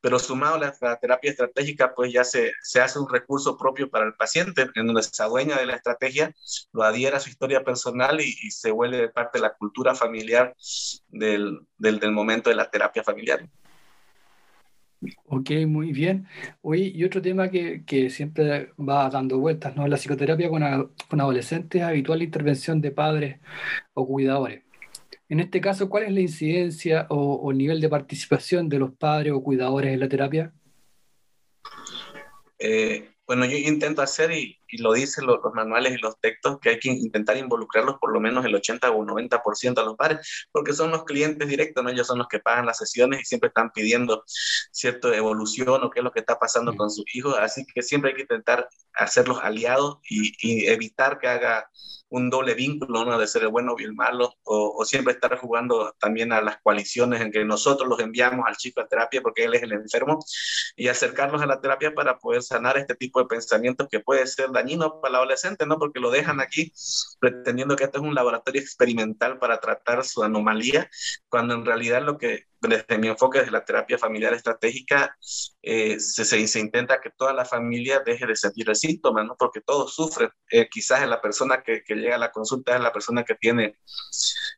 pero 0.01 0.19
sumado 0.19 0.57
a 0.57 0.59
la, 0.59 0.97
terapia 1.01 1.31
estratégica, 1.31 1.95
pues 1.95 2.13
ya 2.13 2.25
se, 2.25 2.53
se, 2.63 2.81
hace 2.81 2.99
un 2.99 3.09
recurso 3.09 3.57
propio 3.57 3.91
para 3.91 4.05
el 4.07 4.15
paciente, 4.15 4.69
en 4.75 4.87
donde 4.87 5.03
se 5.03 5.23
adueña 5.23 5.57
de 5.59 5.67
la 5.67 5.77
estrategia, 5.77 6.35
lo 6.73 6.83
adhiera 6.83 7.17
a 7.17 7.21
su 7.21 7.31
historia 7.31 7.65
personal 7.65 8.12
y, 8.21 8.51
se 8.51 8.71
vuelve 8.71 9.09
parte 9.09 9.39
de 9.39 9.43
la 9.43 9.55
cultura 9.55 9.95
familiar 9.95 10.55
del, 11.09 11.61
del, 11.79 11.99
del 11.99 12.13
momento 12.13 12.51
de 12.51 12.57
la 12.57 12.71
terapia 12.71 13.03
familiar. 13.03 13.49
Ok, 15.27 15.51
muy 15.67 15.93
bien. 15.93 16.29
Oye, 16.61 16.93
y 16.95 17.05
otro 17.05 17.21
tema 17.21 17.51
que, 17.51 17.85
que, 17.85 18.09
siempre 18.11 18.73
va 18.79 19.11
dando 19.11 19.39
vueltas, 19.39 19.75
¿no? 19.75 19.87
La 19.89 19.97
psicoterapia 19.97 20.49
con, 20.49 20.93
con 21.09 21.21
adolescentes, 21.21 21.83
habitual 21.83 22.23
intervención 22.23 22.81
de 22.81 22.93
padres 22.93 23.41
o 23.95 24.07
cuidadores. 24.07 24.63
En 25.29 25.41
este 25.41 25.61
caso, 25.61 25.89
¿cuál 25.89 26.05
es 26.05 26.13
la 26.13 26.21
incidencia 26.21 27.07
o, 27.09 27.51
el 27.51 27.59
nivel 27.59 27.81
de 27.81 27.89
participación 27.89 28.69
de 28.69 28.79
los 28.79 28.93
padres 28.93 29.33
o 29.33 29.43
cuidadores 29.43 29.93
en 29.93 30.01
la 30.01 30.09
terapia? 30.09 30.53
Eh, 32.59 33.09
bueno, 33.27 33.47
yo 33.47 33.57
intento 33.57 34.03
hacer, 34.03 34.31
y, 34.31 34.59
lo 34.79 34.93
dicen 34.93 35.27
los, 35.27 35.41
manuales 35.55 35.93
y 35.93 35.99
los 35.99 36.19
textos, 36.21 36.59
que 36.61 36.71
hay 36.71 36.79
que 36.79 36.89
intentar 36.89 37.37
involucrarlos 37.37 37.97
por 38.01 38.13
lo 38.13 38.21
menos 38.21 38.45
el 38.45 38.55
80 38.55 38.91
o 38.91 39.05
90% 39.05 39.79
a 39.79 39.85
los 39.85 39.97
padres, 39.97 40.47
porque 40.53 40.73
son 40.73 40.91
los 40.91 41.05
clientes 41.05 41.49
directos, 41.49 41.83
¿no? 41.83 41.91
ellos 41.91 42.07
son 42.07 42.19
los 42.19 42.29
que 42.29 42.39
pagan 42.39 42.67
las 42.67 42.79
sesiones 42.79 43.21
y 43.21 43.25
siempre 43.25 43.49
están 43.49 43.71
pidiendo 43.73 44.25
cierta 44.27 45.15
evolución 45.15 45.83
o 45.83 45.91
qué 45.91 46.01
es 46.01 46.05
lo 46.05 46.13
que 46.13 46.21
está 46.21 46.39
pasando 46.39 46.75
con 46.77 46.91
sus 46.91 47.05
hijos, 47.15 47.37
así 47.39 47.67
que 47.67 47.83
siempre 47.83 48.11
hay 48.11 48.17
que 48.17 48.23
intentar 48.23 48.69
hacerlos 48.95 49.39
aliados 49.43 49.99
y, 50.09 50.33
y 50.41 50.67
evitar 50.67 51.19
que 51.19 51.29
haga 51.29 51.69
un 52.13 52.29
doble 52.29 52.55
vínculo, 52.55 53.07
¿no? 53.07 53.19
De 53.19 53.27
ser 53.27 53.43
el 53.43 53.49
bueno 53.49 53.75
y 53.79 53.85
el 53.85 53.95
malo, 53.95 54.35
o, 54.45 54.85
siempre 54.85 55.15
estar 55.15 55.35
jugando 55.39 55.97
también 55.99 56.31
a 56.33 56.43
las 56.43 56.59
coaliciones 56.61 57.23
en 57.23 57.33
que 57.33 57.43
nosotros 57.43 57.89
los 57.89 58.01
enviamos 58.01 58.45
al 58.47 58.57
chico 58.57 58.83
a 58.83 58.87
terapia 58.87 59.23
porque 59.23 59.45
él 59.45 59.55
es 59.55 59.63
el 59.63 59.73
enfermo, 59.73 60.19
y 60.77 60.89
acercarlos 60.89 61.41
a 61.41 61.47
la 61.47 61.61
terapia 61.63 61.95
para 61.95 62.19
poder 62.19 62.43
sanar 62.43 62.77
este 62.77 62.95
tipo 62.95 63.19
de 63.19 63.27
pensamientos 63.27 63.89
que 63.91 64.01
puede 64.01 64.27
ser 64.27 64.51
dañino 64.63 65.01
para 65.01 65.11
el 65.11 65.17
adolescente, 65.17 65.67
¿no? 65.67 65.79
Porque 65.79 66.01
lo 66.01 66.11
dejan 66.11 66.41
aquí 66.41 66.73
pretendiendo 67.21 67.77
que 67.77 67.85
esto 67.85 67.99
es 67.99 68.05
un 68.05 68.15
laboratorio 68.15 68.61
experimental 68.61 69.39
para 69.39 69.61
tratar 69.61 70.05
su 70.05 70.23
anomalía, 70.23 70.89
cuando 71.29 71.55
en 71.55 71.65
realidad 71.65 72.03
lo 72.03 72.19
que 72.19 72.47
desde 72.69 72.99
mi 72.99 73.09
enfoque, 73.09 73.41
desde 73.41 73.51
la 73.51 73.65
terapia 73.65 73.99
familiar 73.99 74.33
estratégica, 74.35 75.17
eh, 75.63 75.99
se, 75.99 76.25
se, 76.25 76.61
intenta 76.61 77.01
que 77.01 77.11
toda 77.11 77.33
la 77.33 77.45
familia 77.45 78.03
deje 78.05 78.27
de 78.27 78.37
sentir 78.37 78.69
el 78.69 78.77
síntoma, 78.77 79.25
¿no? 79.25 79.37
Porque 79.37 79.61
todos 79.61 79.95
sufren. 79.95 80.31
Eh, 80.51 80.69
quizás 80.71 81.07
la 81.09 81.21
persona 81.21 81.63
que, 81.63 81.83
que, 81.83 81.95
llega 81.95 82.17
a 82.17 82.19
la 82.19 82.31
consulta 82.31 82.77
es 82.77 82.81
la 82.81 82.93
persona 82.93 83.25
que 83.25 83.35
tiene 83.35 83.79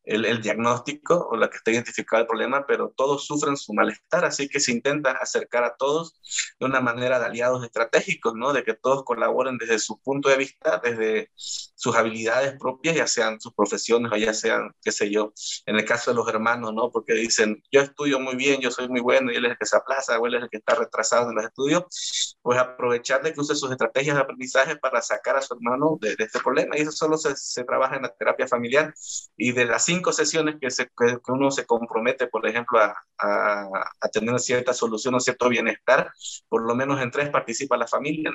el, 0.05 0.25
el, 0.25 0.43
diagnóstico 0.43 1.29
o 1.31 1.37
la 1.37 1.49
que 1.49 1.57
está 1.57 1.71
identificado 1.71 2.23
el 2.23 2.27
problema, 2.27 2.67
pero 2.67 2.93
todos 2.95 3.25
sufren 3.27 3.57
su 3.57 3.73
malestar, 3.73 4.25
así 4.25 4.49
que 4.49 4.61
se 4.61 4.73
intenta 4.73 5.13
acercar 5.13 5.65
a 5.65 5.75
todos 5.77 6.21
de 6.59 6.67
una 6.67 6.81
manera 6.81 7.19
de 7.19 7.27
aliados 7.27 7.65
estratégicos, 7.65 8.35
¿no? 8.35 8.53
De 8.53 8.65
que 8.65 8.75
todos 8.75 9.05
colaboren 9.05 9.57
desde 9.59 9.79
su 9.79 10.01
punto 10.01 10.29
de 10.29 10.37
vista, 10.37 10.81
desde 10.83 11.31
sus 11.35 11.97
habilidades 11.97 12.59
propias, 12.59 12.97
ya 12.97 13.07
sean 13.07 13.41
sus 13.41 13.55
profesiones 13.55 14.13
o 14.13 14.17
ya 14.17 14.35
sean, 14.35 14.71
qué 14.83 14.93
sé 14.93 15.11
yo, 15.11 15.33
en 15.67 15.77
el 15.77 15.85
caso 15.85 16.11
de 16.11 16.17
los 16.17 16.29
hermanos, 16.29 16.73
¿no? 16.75 16.91
Porque 16.91 17.15
dicen, 17.15 17.63
yo 17.71 17.81
estudio 17.95 18.19
muy 18.19 18.35
bien, 18.35 18.61
yo 18.61 18.71
soy 18.71 18.89
muy 18.89 19.01
bueno 19.01 19.31
y 19.31 19.37
él 19.37 19.45
es 19.45 19.53
el 19.53 19.59
que 19.59 19.67
se 19.67 19.77
aplaza 19.77 20.19
o 20.19 20.27
él 20.27 20.35
es 20.35 20.43
el 20.43 20.51
que 20.51 20.57
está 20.57 20.75
retrasado 20.75 21.31
en 21.31 21.37
los 21.37 21.45
estudios, 21.45 22.37
pues 22.43 22.59
aprovechar 22.59 23.23
de 23.23 23.33
que 23.33 23.41
use 23.41 23.55
sus 23.55 23.71
estrategias 23.71 24.17
de 24.17 24.23
aprendizaje 24.23 24.77
para 24.77 25.01
sacar 25.01 25.37
a 25.37 25.41
su 25.41 25.55
hermano 25.55 25.97
de, 26.01 26.17
este 26.19 26.41
problema. 26.41 26.77
Y 26.77 26.83
eso 26.83 26.91
solo 26.91 27.17
se, 27.17 27.37
se, 27.37 27.65
trabaja 27.65 27.97
en 27.97 28.03
la 28.03 28.09
terapia 28.09 28.49
familiar. 28.49 28.93
Y 29.37 29.53
de 29.53 29.65
las 29.65 29.85
cinco 29.85 30.13
sesiones 30.13 30.57
que, 30.61 30.71
se, 30.71 30.87
que 30.87 31.19
uno 31.29 31.51
se 31.51 31.65
compromete, 31.65 32.27
por 32.27 32.47
ejemplo, 32.47 32.81
a, 32.81 32.95
a, 33.19 33.69
a, 34.01 34.09
tener 34.09 34.39
cierta 34.41 34.75
solución 34.75 35.15
o 35.15 35.21
cierto 35.21 35.49
bienestar, 35.49 36.13
por 36.49 36.67
lo 36.67 36.75
menos 36.75 37.01
en 37.01 37.11
tres 37.11 37.31
participa 37.31 37.77
la 37.77 37.87
familia. 37.87 38.33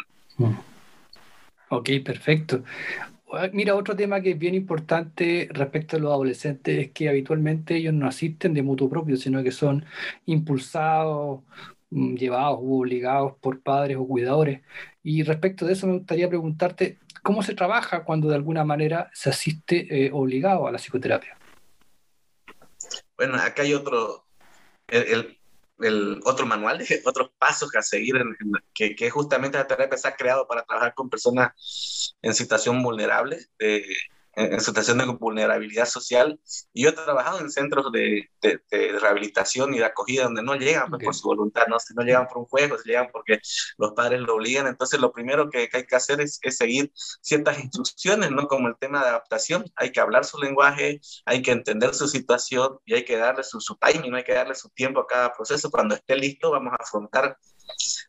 Ok, 1.69 1.89
perfecto. 2.03 2.63
Mira, 3.53 3.75
otro 3.75 3.95
tema 3.95 4.21
que 4.21 4.31
es 4.31 4.39
bien 4.39 4.55
importante 4.55 5.49
respecto 5.51 5.97
a 5.97 5.99
los 5.99 6.11
adolescentes 6.11 6.79
es 6.79 6.91
que 6.91 7.09
habitualmente 7.09 7.75
ellos 7.75 7.93
no 7.93 8.07
asisten 8.07 8.53
de 8.55 8.63
mutuo 8.63 8.89
propio, 8.89 9.17
sino 9.17 9.43
que 9.43 9.51
son 9.51 9.85
impulsados, 10.25 11.41
mm, 11.91 12.15
llevados 12.15 12.59
o 12.59 12.79
obligados 12.79 13.35
por 13.39 13.61
padres 13.61 13.97
o 13.97 14.07
cuidadores. 14.07 14.61
Y 15.03 15.23
respecto 15.23 15.65
de 15.65 15.73
eso 15.73 15.85
me 15.87 15.97
gustaría 15.97 16.27
preguntarte, 16.27 16.97
¿cómo 17.21 17.43
se 17.43 17.53
trabaja 17.53 18.03
cuando 18.03 18.29
de 18.29 18.35
alguna 18.35 18.63
manera 18.65 19.11
se 19.13 19.29
asiste 19.29 20.05
eh, 20.05 20.11
obligado 20.11 20.67
a 20.67 20.71
la 20.71 20.79
psicoterapia? 20.79 21.37
Bueno, 23.15 23.35
acá 23.35 23.61
hay 23.61 23.73
otro, 23.73 24.25
el 24.87 25.38
otro 26.23 26.45
manual, 26.45 26.79
otros 27.05 27.31
pasos 27.37 27.73
a 27.75 27.81
seguir, 27.81 28.15
que, 28.73 28.95
que 28.95 29.09
justamente 29.09 29.57
la 29.57 29.67
terapia 29.67 29.97
se 29.97 30.07
ha 30.07 30.15
creado 30.15 30.47
para 30.47 30.63
trabajar 30.63 30.93
con 30.93 31.09
personas 31.09 32.15
en 32.21 32.33
situación 32.33 32.81
vulnerable. 32.83 33.39
de 33.57 33.85
en 34.39 34.61
situación 34.61 34.97
de 34.99 35.05
vulnerabilidad 35.05 35.85
social. 35.85 36.39
Y 36.73 36.83
yo 36.83 36.89
he 36.89 36.93
trabajado 36.93 37.39
en 37.39 37.51
centros 37.51 37.91
de, 37.91 38.29
de, 38.41 38.61
rehabilitación 38.99 39.73
y 39.73 39.79
de 39.79 39.85
acogida 39.85 40.23
donde 40.23 40.41
no 40.41 40.55
llegan 40.55 40.89
pues, 40.89 41.03
por 41.03 41.15
su 41.15 41.27
voluntad, 41.27 41.67
¿no? 41.67 41.79
Si 41.79 41.93
no 41.93 42.03
llegan 42.03 42.27
por 42.27 42.39
un 42.39 42.45
juego, 42.45 42.77
si 42.77 42.89
llegan 42.89 43.09
porque 43.11 43.39
los 43.77 43.91
padres 43.93 44.21
lo 44.21 44.35
obligan. 44.35 44.67
Entonces, 44.67 44.99
lo 44.99 45.11
primero 45.11 45.49
que, 45.49 45.69
hay 45.71 45.85
que 45.85 45.95
hacer 45.95 46.21
es, 46.21 46.39
es, 46.41 46.57
seguir 46.57 46.91
ciertas 47.21 47.59
instrucciones, 47.59 48.31
¿no? 48.31 48.47
Como 48.47 48.69
el 48.69 48.77
tema 48.77 49.01
de 49.01 49.09
adaptación. 49.09 49.65
Hay 49.75 49.91
que 49.91 49.99
hablar 49.99 50.23
su 50.23 50.37
lenguaje, 50.37 51.01
hay 51.25 51.41
que 51.41 51.51
entender 51.51 51.93
su 51.93 52.07
situación 52.07 52.79
y 52.85 52.93
hay 52.93 53.03
que 53.03 53.17
darle 53.17 53.43
su, 53.43 53.59
su 53.59 53.75
timing, 53.75 54.15
hay 54.15 54.23
que 54.23 54.33
darle 54.33 54.55
su 54.55 54.69
tiempo 54.69 55.01
a 55.01 55.07
cada 55.07 55.33
proceso. 55.33 55.69
Cuando 55.69 55.95
esté 55.95 56.15
listo, 56.15 56.51
vamos 56.51 56.73
a 56.73 56.81
afrontar 56.81 57.37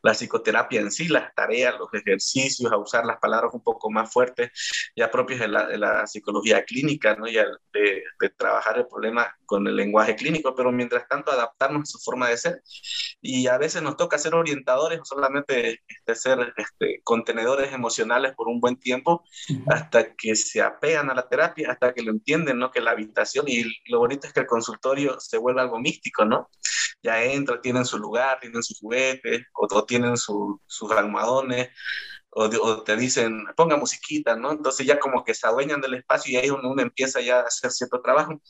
la 0.03 0.13
psicoterapia 0.13 0.81
en 0.81 0.91
sí, 0.91 1.09
las 1.09 1.35
tareas, 1.35 1.79
los 1.79 1.93
ejercicios, 1.93 2.71
a 2.73 2.77
usar 2.77 3.05
las 3.05 3.19
palabras 3.19 3.53
un 3.55 3.63
poco 3.63 3.91
más 3.91 4.13
fuertes, 4.13 4.51
ya 4.97 5.11
propias 5.11 5.41
de 5.41 5.49
la, 5.49 5.67
de 5.67 5.79
la 5.79 6.07
psicología 6.07 6.65
clínica, 6.65 7.17
¿no? 7.17 7.27
Ya 7.27 7.45
de, 7.73 8.03
de, 8.21 8.31
trabajar 8.31 8.79
el 8.79 8.87
problema 8.87 9.35
con 9.45 9.67
el 9.67 9.77
lenguaje 9.77 10.17
clínico, 10.17 10.55
pero 10.55 10.73
mientras 10.73 11.07
tanto 11.09 11.31
adaptarnos 11.31 11.83
a 11.83 11.93
su 11.93 11.99
forma 11.99 12.29
de 12.29 12.39
ser. 12.39 12.63
Y 13.21 13.47
a 13.49 13.59
veces 13.59 13.83
nos 13.83 13.97
toca 13.97 14.19
ser 14.19 14.35
orientadores, 14.35 15.01
solamente 15.05 15.83
este, 15.87 16.15
ser 16.15 16.55
este, 16.57 17.01
contenedores 17.05 17.73
emocionales 17.73 18.35
por 18.35 18.49
un 18.49 18.61
buen 18.61 18.77
tiempo, 18.77 19.25
hasta 19.69 20.15
que 20.15 20.35
se 20.35 20.63
apegan 20.63 21.11
a 21.11 21.15
la 21.15 21.29
terapia, 21.29 21.71
hasta 21.71 21.93
que 21.93 22.03
lo 22.03 22.13
entienden, 22.13 22.59
¿no? 22.59 22.71
Que 22.71 22.81
la 22.81 22.93
habitación, 22.93 23.47
y 23.49 23.65
lo 23.91 23.99
bonito 23.99 24.27
es 24.27 24.33
que 24.33 24.41
el 24.41 24.47
consultorio 24.47 25.21
se 25.21 25.37
vuelve 25.37 25.61
algo 25.61 25.79
místico, 25.79 26.25
¿no? 26.25 26.49
Ya 27.03 27.23
entra, 27.25 27.61
tienen 27.61 27.85
su 27.85 27.99
lugar, 27.99 28.39
tienen 28.41 28.63
sus 28.63 28.79
juguetes, 28.79 29.43
o, 29.55 29.85
tienen 29.85 30.17
sus 30.17 30.59
almohadones, 30.97 31.71
o, 32.33 32.83
te 32.83 32.97
dicen, 32.97 33.45
ponga 33.57 33.77
musiquita, 33.77 34.37
¿no? 34.37 34.53
Entonces 34.53 34.87
ya 34.87 34.99
como 34.99 35.25
que 35.25 35.35
se 35.35 35.47
adueñan 35.47 35.81
del 35.81 35.95
espacio 35.95 36.33
y 36.33 36.37
ahí 36.37 36.51
uno, 36.51 36.81
empieza 36.81 37.21
ya 37.21 37.41
a 37.41 37.43
hacer 37.43 37.71
cierto 37.73 38.01
trabajo, 38.01 38.41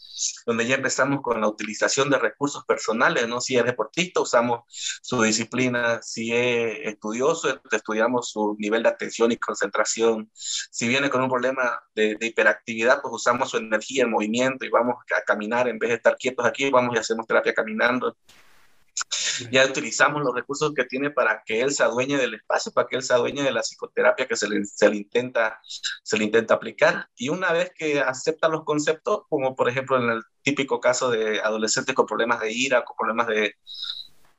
donde 0.46 0.66
ya 0.66 0.76
empezamos 0.76 1.22
con 1.22 1.40
la 1.40 1.48
utilización 1.48 2.10
de 2.10 2.18
recursos 2.18 2.64
personales, 2.64 3.26
¿no? 3.28 3.40
Si 3.40 3.56
es 3.56 3.64
deportista, 3.64 4.20
usamos 4.20 4.64
su 5.02 5.22
disciplina, 5.22 6.00
si 6.02 6.32
es 6.32 6.78
estudioso, 6.84 7.60
estudiamos 7.70 8.30
su 8.30 8.56
nivel 8.58 8.82
de 8.82 8.90
atención 8.90 9.32
y 9.32 9.36
concentración, 9.36 10.30
si 10.34 10.88
viene 10.88 11.08
con 11.10 11.22
un 11.22 11.30
problema 11.30 11.80
de, 11.94 12.16
de 12.16 12.26
hiperactividad, 12.26 13.00
pues 13.00 13.14
usamos 13.14 13.50
su 13.50 13.56
energía 13.56 14.04
en 14.04 14.10
movimiento 14.10 14.64
y 14.64 14.70
vamos 14.70 14.96
a 15.16 15.22
caminar 15.24 15.68
en 15.68 15.78
vez 15.78 15.90
de 15.90 15.96
estar 15.96 16.16
quietos 16.16 16.44
aquí, 16.46 16.70
vamos 16.70 16.94
y 16.94 16.98
hacemos 16.98 17.26
terapia 17.26 17.54
caminando 17.54 18.16
ya 19.50 19.64
utilizamos 19.64 20.22
los 20.22 20.34
recursos 20.34 20.72
que 20.74 20.84
tiene 20.84 21.10
para 21.10 21.42
que 21.44 21.60
él 21.60 21.72
se 21.72 21.82
adueñe 21.82 22.16
del 22.16 22.34
espacio, 22.34 22.72
para 22.72 22.88
que 22.88 22.96
él 22.96 23.02
se 23.02 23.14
adueñe 23.14 23.42
de 23.42 23.52
la 23.52 23.62
psicoterapia 23.62 24.26
que 24.26 24.36
se 24.36 24.48
le, 24.48 24.64
se 24.64 24.88
le, 24.88 24.96
intenta, 24.96 25.60
se 26.02 26.18
le 26.18 26.24
intenta 26.24 26.54
aplicar. 26.54 27.08
Y 27.16 27.28
una 27.28 27.52
vez 27.52 27.72
que 27.74 28.00
acepta 28.00 28.48
los 28.48 28.64
conceptos, 28.64 29.22
como 29.28 29.56
por 29.56 29.68
ejemplo 29.68 29.96
en 29.96 30.10
el 30.10 30.22
típico 30.42 30.80
caso 30.80 31.10
de 31.10 31.40
adolescentes 31.40 31.94
con 31.94 32.06
problemas 32.06 32.40
de 32.40 32.52
ira, 32.52 32.84
con 32.84 32.96
problemas 32.96 33.26
de, 33.28 33.54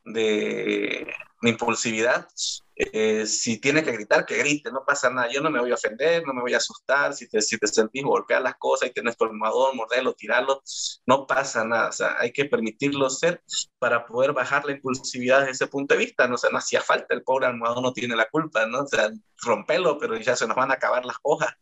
de, 0.04 1.08
de 1.42 1.50
impulsividad, 1.50 2.28
eh, 2.76 3.28
si 3.28 3.60
tiene 3.60 3.84
que 3.84 3.92
gritar, 3.92 4.26
que 4.26 4.38
grite, 4.38 4.72
no 4.72 4.84
pasa 4.84 5.10
nada. 5.12 5.32
Yo 5.32 5.40
no 5.42 5.52
me 5.52 5.60
voy 5.60 5.70
a 5.70 5.76
ofender, 5.76 6.26
no 6.26 6.34
me 6.34 6.42
voy 6.42 6.56
a 6.56 6.58
asustar. 6.58 7.14
Si 7.14 7.30
te, 7.30 7.40
si 7.42 7.60
te 7.60 7.68
sentís 7.68 8.04
golpear 8.04 8.42
las 8.42 8.56
cosas 8.56 8.90
y 8.90 8.94
tienes 8.94 9.16
tu 9.18 9.26
almohadón, 9.26 9.78
morderlo, 9.78 10.14
tirarlo, 10.14 10.64
no 11.06 11.28
pasa 11.28 11.64
nada. 11.64 11.90
O 11.90 11.92
sea, 11.92 12.16
hay 12.18 12.32
que 12.32 12.46
permitirlo 12.46 13.08
ser 13.12 13.44
para 13.78 14.08
poder 14.08 14.34
bajar 14.34 14.66
la 14.66 14.72
impulsividad 14.72 15.42
desde 15.42 15.52
ese 15.52 15.68
punto 15.68 15.94
de 15.94 16.00
vista. 16.00 16.28
¿no? 16.28 16.36
O 16.36 16.38
sea, 16.40 16.50
no 16.50 16.58
hacía 16.58 16.82
falta, 16.82 17.14
el 17.14 17.24
pobre 17.24 17.46
almohadón 17.46 17.84
no 17.84 17.94
tiene 17.94 18.16
la 18.16 18.28
culpa, 18.30 18.66
¿no? 18.66 18.80
O 18.82 18.88
sea, 18.88 19.12
rompelo, 19.44 20.00
pero 20.00 20.18
ya 20.18 20.36
se 20.36 20.48
nos 20.48 20.56
van 20.56 20.72
a 20.72 20.76
acabar 20.76 21.06
las 21.06 21.18
hojas. 21.22 21.54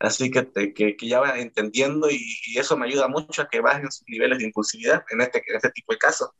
Así 0.00 0.28
que, 0.30 0.50
que, 0.74 0.96
que, 0.96 1.08
ya 1.08 1.20
van 1.20 1.38
entendiendo 1.38 2.10
y, 2.10 2.18
y, 2.46 2.58
eso 2.58 2.76
me 2.76 2.86
ayuda 2.86 3.06
mucho 3.06 3.42
a 3.42 3.48
que 3.48 3.60
bajen 3.60 3.90
sus 3.92 4.02
niveles 4.08 4.38
de 4.38 4.44
impulsividad 4.44 5.04
en 5.10 5.20
este, 5.20 5.42
en 5.46 5.56
este 5.56 5.70
tipo 5.70 5.92
de 5.92 5.98
casos. 5.98 6.30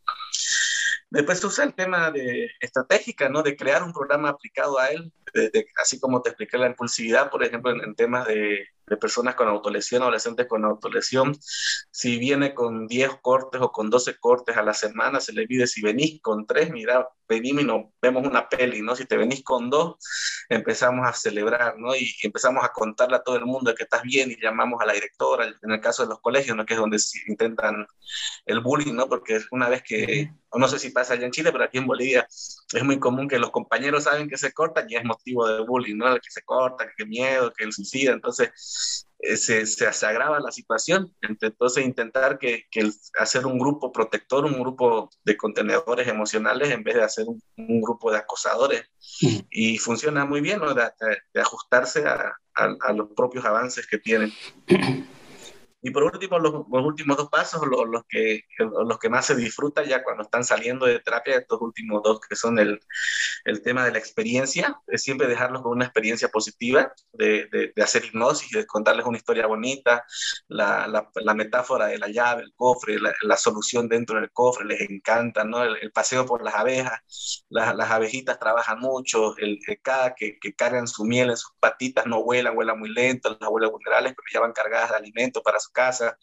Después 1.14 1.44
usa 1.44 1.64
el 1.64 1.74
tema 1.74 2.10
de 2.10 2.50
estratégica, 2.58 3.28
¿no? 3.28 3.44
De 3.44 3.56
crear 3.56 3.84
un 3.84 3.92
programa 3.92 4.30
aplicado 4.30 4.80
a 4.80 4.88
él, 4.88 5.12
de, 5.34 5.66
así 5.80 6.00
como 6.00 6.22
te 6.22 6.30
expliqué 6.30 6.58
la 6.58 6.68
impulsividad, 6.68 7.30
por 7.30 7.44
ejemplo, 7.44 7.72
en, 7.72 7.82
en 7.82 7.94
temas 7.94 8.26
de, 8.26 8.66
de, 8.86 8.96
personas 8.96 9.34
con 9.34 9.48
autolesión, 9.48 10.02
adolescentes 10.02 10.46
con 10.46 10.64
autolesión. 10.64 11.36
Si 11.90 12.18
viene 12.18 12.54
con 12.54 12.86
10 12.86 13.18
cortes 13.20 13.60
o 13.60 13.72
con 13.72 13.90
12 13.90 14.16
cortes 14.18 14.56
a 14.56 14.62
la 14.62 14.74
semana, 14.74 15.20
se 15.20 15.32
le 15.32 15.46
pide 15.46 15.66
si 15.66 15.82
venís 15.82 16.20
con 16.22 16.46
3, 16.46 16.70
mira, 16.70 17.08
venimos 17.28 17.62
y 17.62 17.66
nos 17.66 17.84
vemos 18.00 18.26
una 18.26 18.48
peli, 18.48 18.82
¿no? 18.82 18.94
Si 18.96 19.06
te 19.06 19.16
venís 19.16 19.42
con 19.42 19.70
dos, 19.70 19.96
empezamos 20.48 21.06
a 21.06 21.12
celebrar, 21.12 21.78
¿no? 21.78 21.94
Y 21.96 22.14
empezamos 22.22 22.64
a 22.64 22.70
contarle 22.72 23.16
a 23.16 23.22
todo 23.22 23.36
el 23.36 23.46
mundo 23.46 23.74
que 23.74 23.84
estás 23.84 24.02
bien 24.02 24.30
y 24.30 24.40
llamamos 24.40 24.80
a 24.80 24.86
la 24.86 24.92
directora, 24.92 25.46
en 25.46 25.70
el 25.70 25.80
caso 25.80 26.02
de 26.02 26.08
los 26.08 26.20
colegios, 26.20 26.56
¿no? 26.56 26.66
Que 26.66 26.74
es 26.74 26.80
donde 26.80 26.98
intentan 27.26 27.86
el 28.46 28.60
bullying, 28.60 28.94
¿no? 28.94 29.08
Porque 29.08 29.40
una 29.50 29.68
vez 29.68 29.82
que, 29.82 30.30
no 30.54 30.68
sé 30.68 30.78
si 30.78 30.90
pasa 30.90 31.14
allá 31.14 31.26
en 31.26 31.32
Chile, 31.32 31.52
pero 31.52 31.64
aquí 31.64 31.78
en 31.78 31.86
Bolivia 31.86 32.26
es 32.28 32.84
muy 32.84 32.98
común 32.98 33.28
que 33.28 33.38
los 33.38 33.50
compañeros 33.50 34.04
saben 34.04 34.28
que 34.28 34.36
se 34.36 34.52
cortan 34.52 34.86
y 34.88 34.96
es 34.96 35.04
motivo 35.24 35.48
de 35.48 35.64
bullying, 35.64 35.96
¿no? 35.96 36.14
Que 36.14 36.30
se 36.30 36.42
corta, 36.42 36.86
que 36.96 37.06
miedo, 37.06 37.52
que 37.52 37.64
el 37.64 37.72
suicida, 37.72 38.12
entonces 38.12 39.06
eh, 39.18 39.36
se, 39.36 39.66
se, 39.66 39.92
se, 39.92 40.06
agrava 40.06 40.38
la 40.40 40.52
situación. 40.52 41.14
Entonces, 41.22 41.84
intentar 41.84 42.38
que, 42.38 42.64
que, 42.70 42.90
hacer 43.18 43.46
un 43.46 43.58
grupo 43.58 43.90
protector, 43.92 44.44
un 44.44 44.60
grupo 44.60 45.10
de 45.24 45.36
contenedores 45.36 46.08
emocionales, 46.08 46.70
en 46.70 46.82
vez 46.82 46.96
de 46.96 47.02
hacer 47.02 47.26
un, 47.26 47.42
un 47.56 47.80
grupo 47.80 48.10
de 48.10 48.18
acosadores. 48.18 48.84
Y 49.50 49.78
funciona 49.78 50.24
muy 50.24 50.40
bien, 50.40 50.60
¿no? 50.60 50.74
de, 50.74 50.82
de, 50.82 51.18
de 51.32 51.40
ajustarse 51.40 52.06
a, 52.06 52.36
a, 52.54 52.76
a, 52.80 52.92
los 52.92 53.08
propios 53.16 53.44
avances 53.44 53.86
que 53.86 53.98
tienen. 53.98 54.32
Y 55.86 55.90
por 55.90 56.02
último, 56.02 56.38
los, 56.38 56.64
los 56.72 56.86
últimos 56.86 57.18
dos 57.18 57.28
pasos, 57.28 57.60
los, 57.66 57.86
los, 57.86 58.04
que, 58.08 58.40
los 58.58 58.98
que 58.98 59.10
más 59.10 59.26
se 59.26 59.36
disfrutan 59.36 59.84
ya 59.84 60.02
cuando 60.02 60.22
están 60.22 60.42
saliendo 60.42 60.86
de 60.86 60.98
terapia, 61.00 61.36
estos 61.36 61.60
últimos 61.60 62.02
dos 62.02 62.20
que 62.20 62.36
son 62.36 62.58
el, 62.58 62.80
el 63.44 63.60
tema 63.60 63.84
de 63.84 63.92
la 63.92 63.98
experiencia, 63.98 64.80
es 64.86 65.02
siempre 65.02 65.26
dejarlos 65.26 65.60
con 65.60 65.72
una 65.72 65.84
experiencia 65.84 66.28
positiva, 66.28 66.90
de, 67.12 67.48
de, 67.52 67.72
de 67.76 67.82
hacer 67.82 68.02
hipnosis, 68.06 68.50
de 68.52 68.64
contarles 68.64 69.04
una 69.04 69.18
historia 69.18 69.46
bonita, 69.46 70.06
la, 70.48 70.86
la, 70.86 71.10
la 71.16 71.34
metáfora 71.34 71.88
de 71.88 71.98
la 71.98 72.08
llave, 72.08 72.44
el 72.44 72.54
cofre, 72.56 72.98
la, 72.98 73.12
la, 73.20 73.36
solución 73.36 73.86
dentro 73.86 74.18
del 74.18 74.30
cofre, 74.32 74.64
les 74.64 74.80
encanta, 74.88 75.44
¿no? 75.44 75.62
El, 75.62 75.76
el 75.82 75.92
paseo 75.92 76.24
por 76.24 76.42
las 76.42 76.54
abejas, 76.54 77.44
la, 77.50 77.74
las 77.74 77.90
abejitas 77.90 78.38
trabajan 78.38 78.78
mucho, 78.78 79.36
el, 79.36 79.58
el 79.66 79.80
cada 79.82 80.14
que, 80.14 80.38
que, 80.40 80.54
cargan 80.54 80.88
su 80.88 81.04
miel 81.04 81.28
en 81.28 81.36
sus 81.36 81.52
patitas 81.60 82.06
no 82.06 82.22
vuelan, 82.22 82.54
vuelan 82.54 82.78
muy 82.78 82.88
lento, 82.88 83.28
las 83.28 83.42
abuelas 83.42 83.70
vulnerables, 83.70 84.14
pero 84.14 84.26
ya 84.32 84.40
van 84.40 84.52
cargadas 84.54 84.88
de 84.90 84.96
alimento 84.96 85.42
para 85.42 85.60
su 85.60 85.73
casa, 85.74 86.16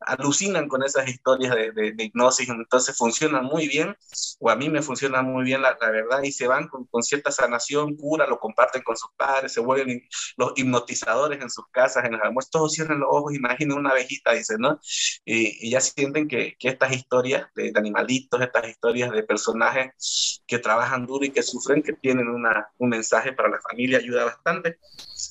alucinan 0.00 0.68
con 0.68 0.82
esas 0.82 1.06
historias 1.08 1.54
de, 1.54 1.72
de, 1.72 1.92
de, 1.92 2.04
hipnosis, 2.04 2.48
entonces 2.48 2.96
funcionan 2.96 3.44
muy 3.44 3.68
bien, 3.68 3.94
o 4.40 4.48
a 4.48 4.56
mí 4.56 4.70
me 4.70 4.80
funciona 4.80 5.20
muy 5.20 5.44
bien 5.44 5.60
la, 5.60 5.76
verdad, 5.80 6.22
y 6.22 6.32
se 6.32 6.46
van 6.46 6.68
con, 6.68 6.86
con, 6.86 7.02
cierta 7.02 7.30
sanación, 7.30 7.96
cura, 7.96 8.26
lo 8.26 8.38
comparten 8.38 8.82
con 8.82 8.96
sus 8.96 9.10
padres, 9.16 9.52
se 9.52 9.60
vuelven 9.60 10.02
los 10.36 10.52
hipnotizadores 10.56 11.42
en 11.42 11.50
sus 11.50 11.66
casas, 11.70 12.04
en 12.04 12.12
los 12.12 12.22
almuerzos, 12.22 12.50
todos 12.50 12.72
cierran 12.72 13.00
los 13.00 13.08
ojos, 13.10 13.34
imaginen 13.34 13.76
una 13.76 13.90
abejita, 13.90 14.32
dicen, 14.32 14.58
¿no? 14.60 14.80
Y, 15.24 15.70
ya 15.70 15.80
sienten 15.80 16.28
que, 16.28 16.54
que 16.58 16.68
estas 16.68 16.92
historias 16.92 17.48
de, 17.54 17.72
de, 17.72 17.78
animalitos, 17.78 18.40
estas 18.40 18.68
historias 18.68 19.10
de 19.10 19.24
personajes 19.24 20.42
que 20.46 20.58
trabajan 20.58 21.06
duro 21.06 21.24
y 21.24 21.30
que 21.30 21.42
sufren, 21.42 21.82
que 21.82 21.94
tienen 21.94 22.28
una, 22.28 22.68
un 22.78 22.90
mensaje 22.90 23.32
para 23.32 23.48
la 23.48 23.60
familia, 23.60 23.98
ayuda 23.98 24.24
bastante. 24.24 24.78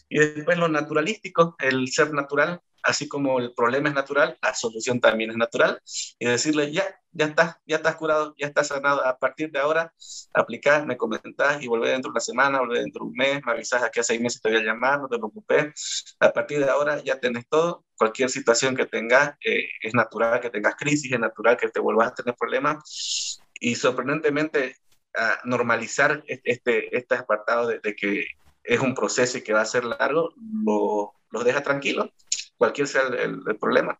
Y 0.10 0.20
después 0.20 0.58
lo 0.58 0.68
naturalístico, 0.68 1.56
el 1.60 1.88
ser 1.90 2.14
natural, 2.14 2.62
así 2.84 3.08
como 3.08 3.40
el 3.40 3.54
problema 3.54 3.90
es 3.90 3.96
natural, 3.96 4.38
la 4.42 4.54
solución 4.54 5.00
también 5.00 5.32
es 5.32 5.38
natural, 5.38 5.82
y 6.20 6.26
decirle, 6.26 6.72
ya, 6.72 6.84
ya 7.12 7.26
estás, 7.28 7.58
ya 7.66 7.78
estás 7.78 7.96
curado, 7.96 8.36
ya 8.38 8.48
estás 8.48 8.68
sanado, 8.68 9.06
a 9.06 9.18
partir 9.18 9.52
de 9.52 9.60
ahora, 9.60 9.94
aplicás, 10.34 10.86
me 10.86 10.98
comentás 10.98 11.64
y 11.64 11.68
volver 11.68 11.92
dentro 11.92 12.10
de 12.10 12.14
una 12.14 12.20
semana, 12.20 12.60
volver 12.60 12.80
dentro 12.80 13.06
de 13.06 13.10
un 13.12 13.16
mes, 13.16 13.42
me 13.46 13.54
avisas 13.54 13.84
aquí 13.84 14.00
a 14.00 14.04
seis 14.04 14.22
meses 14.22 14.42
te 14.42 14.50
voy 14.50 14.60
a 14.60 14.64
llamar, 14.64 15.00
no 15.00 15.08
te 15.08 15.18
preocupes, 15.18 16.16
a 16.20 16.32
partir 16.32 16.60
de 16.60 16.70
ahora 16.70 17.02
ya 17.04 17.20
tenés 17.20 17.48
todo, 17.48 17.86
cualquier 17.98 18.30
situación 18.30 18.76
que 18.76 18.86
tengas, 18.86 19.36
eh, 19.46 19.66
es 19.82 19.94
natural 19.94 20.42
que 20.42 20.50
tengas 20.50 20.76
crisis, 20.76 21.12
es 21.12 21.20
natural 21.20 21.58
que 21.58 21.70
te 21.70 21.80
vuelvas 21.80 22.10
a 22.10 22.16
tener 22.16 22.36
problemas, 22.36 23.40
y 23.60 23.76
sorprendentemente, 23.76 24.76
a 25.16 25.40
normalizar 25.46 26.24
este, 26.26 26.98
este 26.98 27.16
apartado 27.16 27.68
de, 27.68 27.80
de 27.80 27.96
que 27.96 28.26
es 28.64 28.80
un 28.80 28.96
proceso 28.96 29.38
y 29.38 29.42
que 29.42 29.54
va 29.54 29.62
a 29.62 29.66
ser 29.66 29.84
largo, 29.86 30.34
lo, 30.66 31.14
los 31.30 31.46
deja 31.46 31.62
tranquilos 31.62 32.10
cualquier 32.64 32.88
sea 32.88 33.02
el, 33.02 33.14
el, 33.16 33.40
el, 33.46 33.58
problema. 33.58 34.00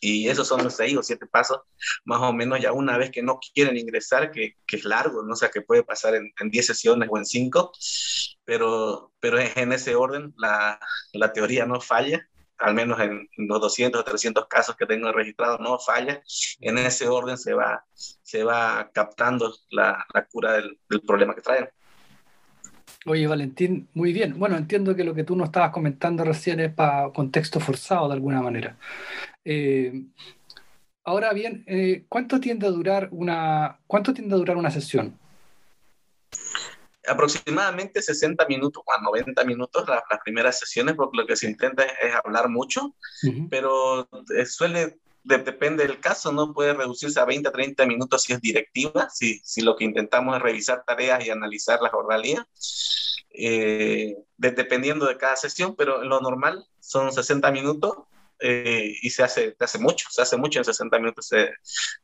Y 0.00 0.28
esos 0.28 0.48
son 0.48 0.64
los 0.64 0.74
seis 0.74 0.96
o 0.96 1.04
siete 1.04 1.26
pasos, 1.26 1.60
más 2.04 2.20
o 2.20 2.32
menos 2.32 2.58
ya 2.60 2.72
una 2.72 2.98
vez 2.98 3.12
que 3.12 3.22
no 3.22 3.38
quieren 3.54 3.76
ingresar, 3.76 4.32
que, 4.32 4.56
que 4.66 4.76
es 4.76 4.84
largo, 4.84 5.22
¿no? 5.22 5.34
o 5.34 5.36
sea, 5.36 5.50
que 5.50 5.60
puede 5.60 5.84
pasar 5.84 6.16
en, 6.16 6.32
en 6.40 6.50
diez 6.50 6.66
sesiones 6.66 7.08
o 7.12 7.16
en 7.16 7.24
cinco, 7.24 7.70
pero, 8.44 9.12
pero 9.20 9.38
en 9.38 9.72
ese 9.72 9.94
orden 9.94 10.34
la, 10.36 10.80
la 11.12 11.32
teoría 11.32 11.64
no 11.64 11.80
falla, 11.80 12.26
al 12.58 12.74
menos 12.74 12.98
en 12.98 13.28
los 13.36 13.60
200 13.60 14.00
o 14.00 14.04
300 14.04 14.46
casos 14.48 14.76
que 14.76 14.86
tengo 14.86 15.12
registrados, 15.12 15.60
no 15.60 15.78
falla. 15.78 16.22
En 16.60 16.76
ese 16.76 17.08
orden 17.08 17.38
se 17.38 17.54
va, 17.54 17.84
se 17.94 18.44
va 18.44 18.90
captando 18.92 19.54
la, 19.70 20.04
la 20.12 20.26
cura 20.26 20.54
del, 20.54 20.78
del 20.88 21.00
problema 21.02 21.34
que 21.34 21.40
traen. 21.40 21.70
Oye, 23.06 23.26
Valentín, 23.26 23.88
muy 23.94 24.12
bien. 24.12 24.38
Bueno, 24.38 24.56
entiendo 24.56 24.94
que 24.94 25.04
lo 25.04 25.14
que 25.14 25.24
tú 25.24 25.34
nos 25.34 25.48
estabas 25.48 25.70
comentando 25.70 26.22
recién 26.22 26.60
es 26.60 26.72
para 26.72 27.10
contexto 27.10 27.58
forzado 27.58 28.08
de 28.08 28.14
alguna 28.14 28.42
manera. 28.42 28.76
Eh, 29.42 30.04
ahora 31.04 31.32
bien, 31.32 31.64
eh, 31.66 32.04
¿cuánto 32.08 32.40
tiende 32.40 32.66
a 32.66 32.70
durar 32.70 33.08
una, 33.10 33.78
cuánto 33.86 34.12
tiende 34.12 34.34
a 34.34 34.38
durar 34.38 34.58
una 34.58 34.70
sesión? 34.70 35.18
Aproximadamente 37.08 38.02
60 38.02 38.46
minutos 38.46 38.82
a 38.86 39.02
90 39.02 39.44
minutos 39.44 39.88
las, 39.88 40.02
primeras 40.22 40.58
sesiones, 40.58 40.94
porque 40.94 41.16
lo 41.16 41.26
que 41.26 41.36
se 41.36 41.48
intenta 41.48 41.84
es, 41.84 42.14
hablar 42.22 42.50
mucho, 42.50 42.94
pero 43.48 44.08
eh, 44.36 44.44
suele 44.44 44.98
depende 45.22 45.86
del 45.86 46.00
caso, 46.00 46.32
¿no? 46.32 46.52
Puede 46.52 46.74
reducirse 46.74 47.20
a 47.20 47.24
20 47.24 47.48
a 47.48 47.52
30 47.52 47.86
minutos 47.86 48.22
si 48.22 48.32
es 48.32 48.40
directiva, 48.40 49.08
si, 49.10 49.40
si 49.44 49.60
lo 49.60 49.76
que 49.76 49.84
intentamos 49.84 50.36
es 50.36 50.42
revisar 50.42 50.84
tareas 50.86 51.24
y 51.24 51.30
analizar 51.30 51.80
la 51.82 51.90
jornalía, 51.90 52.46
eh, 53.32 54.16
dependiendo 54.36 55.06
de 55.06 55.16
cada 55.16 55.36
sesión, 55.36 55.76
pero 55.76 56.02
lo 56.02 56.20
normal 56.20 56.66
son 56.80 57.12
60 57.12 57.50
minutos 57.52 57.94
eh, 58.40 58.94
y 59.02 59.10
se 59.10 59.22
hace, 59.22 59.54
se 59.56 59.64
hace 59.64 59.78
mucho, 59.78 60.06
se 60.10 60.22
hace 60.22 60.36
mucho 60.36 60.58
en 60.58 60.64
60 60.64 60.98
minutos. 60.98 61.28
Se 61.28 61.50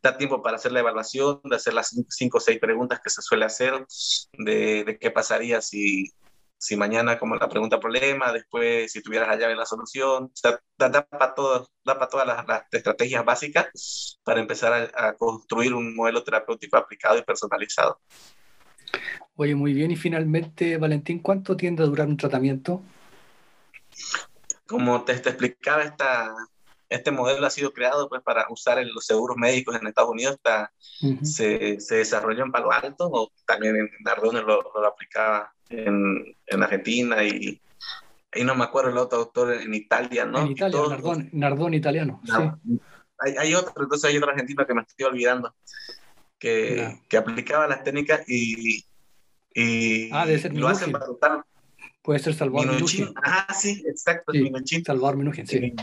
da 0.02 0.16
tiempo 0.16 0.42
para 0.42 0.56
hacer 0.56 0.72
la 0.72 0.80
evaluación, 0.80 1.40
de 1.44 1.56
hacer 1.56 1.74
las 1.74 1.96
5 2.08 2.36
o 2.36 2.40
6 2.40 2.58
preguntas 2.58 3.00
que 3.02 3.10
se 3.10 3.22
suele 3.22 3.46
hacer, 3.46 3.86
de, 4.32 4.84
de 4.84 4.98
qué 4.98 5.10
pasaría 5.10 5.62
si, 5.62 6.12
si 6.58 6.76
mañana 6.76 7.18
como 7.18 7.36
la 7.36 7.48
pregunta 7.48 7.78
problema, 7.78 8.32
después 8.32 8.90
si 8.90 9.02
tuvieras 9.02 9.28
la 9.28 9.36
llave 9.36 9.56
la 9.56 9.66
solución, 9.66 10.24
o 10.24 10.30
sea, 10.34 10.58
da, 10.76 11.06
para 11.06 11.34
todo, 11.34 11.68
da 11.84 11.94
para 11.94 12.08
todas 12.08 12.26
las, 12.26 12.62
estrategias 12.72 13.24
básicas 13.24 14.18
para 14.24 14.40
empezar 14.40 14.90
a, 14.94 15.14
construir 15.14 15.74
un 15.74 15.94
modelo 15.94 16.24
terapéutico 16.24 16.76
aplicado 16.76 17.18
y 17.18 17.22
personalizado. 17.22 18.00
Oye, 19.36 19.54
muy 19.54 19.74
bien. 19.74 19.90
Y 19.90 19.96
finalmente, 19.96 20.78
Valentín, 20.78 21.18
¿cuánto 21.18 21.56
tiende 21.56 21.82
a 21.82 21.86
durar 21.86 22.08
un 22.08 22.16
tratamiento? 22.16 22.82
Como 24.66 25.04
te, 25.04 25.14
te 25.18 25.28
explicaba, 25.28 25.82
esta, 25.82 26.34
este 26.88 27.10
modelo 27.10 27.46
ha 27.46 27.50
sido 27.50 27.72
creado 27.72 28.08
pues, 28.08 28.22
para 28.22 28.46
usar 28.48 28.78
en 28.78 28.92
los 28.94 29.04
seguros 29.04 29.36
médicos 29.36 29.76
en 29.76 29.86
Estados 29.86 30.10
Unidos. 30.10 30.36
Está, 30.36 30.72
se, 31.22 31.80
se, 31.80 31.96
desarrolló 31.96 32.44
en 32.44 32.52
Palo 32.52 32.72
Alto, 32.72 33.10
o 33.12 33.30
también 33.46 33.76
en 33.76 33.90
Nardone 34.00 34.40
lo, 34.40 34.62
lo 34.74 34.86
aplicaba 34.86 35.55
en, 35.70 36.36
en 36.46 36.62
Argentina 36.62 37.22
y, 37.24 37.60
y, 38.34 38.44
no 38.44 38.54
me 38.54 38.64
acuerdo 38.64 38.90
el 38.90 38.98
otro 38.98 39.18
autor 39.18 39.54
en 39.54 39.74
Italia, 39.74 40.24
¿no? 40.24 40.40
En 40.40 40.52
Italia, 40.52 40.80
Nardone, 41.32 41.76
italiano. 41.76 42.20
sí. 42.24 42.78
hay, 43.18 43.34
hay, 43.38 43.54
otro, 43.54 43.72
entonces 43.82 44.10
hay 44.10 44.16
otro 44.16 44.30
argentino 44.30 44.66
que 44.66 44.74
me 44.74 44.82
estoy 44.82 45.06
olvidando, 45.06 45.54
que, 46.38 47.00
que 47.08 47.16
aplicaba 47.16 47.66
las 47.66 47.82
técnicas 47.82 48.28
y, 48.28 48.84
y 49.54 50.10
ah, 50.12 50.26
debe 50.26 50.38
ser 50.38 50.54
lo 50.54 50.68
hacen 50.68 50.92
para 50.92 51.06
Puede 52.02 52.20
ser 52.20 52.34
Salvador 52.34 52.74
Minuchin. 52.74 53.12
Ah, 53.16 53.52
sí, 53.52 53.82
exacto, 53.88 54.32
sí, 54.32 54.84
Salvador 54.84 55.16
Minuchin, 55.16 55.46
sí. 55.46 55.74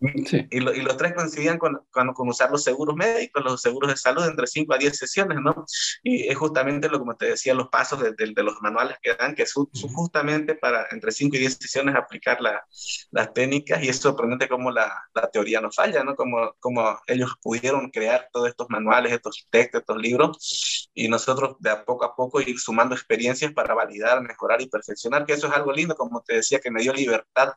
Y, 0.00 0.60
los 0.60 0.96
tres 0.96 1.12
coincidían 1.12 1.58
con, 1.58 1.82
con, 1.90 2.28
usar 2.28 2.50
los 2.50 2.64
seguros 2.64 2.96
médicos, 2.96 3.44
los 3.44 3.60
seguros 3.60 3.90
de 3.90 3.96
salud 3.96 4.24
entre 4.24 4.46
5 4.46 4.72
a 4.72 4.78
10 4.78 4.96
sesiones, 4.96 5.38
¿no? 5.42 5.66
Y 6.02 6.26
es 6.28 6.38
justamente 6.38 6.88
lo 6.88 6.98
como 6.98 7.16
te 7.16 7.26
decía, 7.26 7.52
los 7.52 7.68
pasos 7.68 8.00
de, 8.00 8.14
de, 8.16 8.42
los 8.42 8.60
manuales 8.62 8.96
que 9.02 9.14
dan, 9.14 9.34
que 9.34 9.44
son, 9.44 9.68
justamente 9.92 10.54
para 10.54 10.86
entre 10.90 11.12
5 11.12 11.36
y 11.36 11.40
10 11.40 11.58
sesiones 11.60 11.94
aplicar 11.94 12.38
las 12.40 13.32
técnicas 13.34 13.82
y 13.82 13.90
es 13.90 13.98
sorprendente 13.98 14.48
cómo 14.48 14.70
la, 14.70 14.90
la, 15.14 15.30
teoría 15.30 15.60
no 15.60 15.70
falla, 15.70 16.02
¿no? 16.02 16.16
Como, 16.16 16.54
como 16.60 16.98
ellos 17.06 17.34
pudieron 17.42 17.90
crear 17.90 18.28
todos 18.32 18.48
estos 18.48 18.70
manuales, 18.70 19.12
estos 19.12 19.46
textos, 19.50 19.80
estos 19.80 19.98
libros 19.98 20.88
y 20.94 21.08
nosotros 21.08 21.56
de 21.60 21.70
a 21.70 21.84
poco 21.84 22.06
a 22.06 22.16
poco 22.16 22.40
ir 22.40 22.58
sumando 22.58 22.94
experiencias 22.94 23.52
para 23.52 23.74
validar, 23.74 24.22
mejorar 24.22 24.62
y 24.62 24.68
perfeccionar, 24.68 25.26
que 25.26 25.34
eso 25.34 25.48
es 25.48 25.52
algo 25.52 25.72
lindo, 25.72 25.94
como 25.94 26.22
te 26.22 26.36
decía, 26.36 26.58
que 26.58 26.70
me 26.70 26.80
dio 26.80 26.94
libertad, 26.94 27.52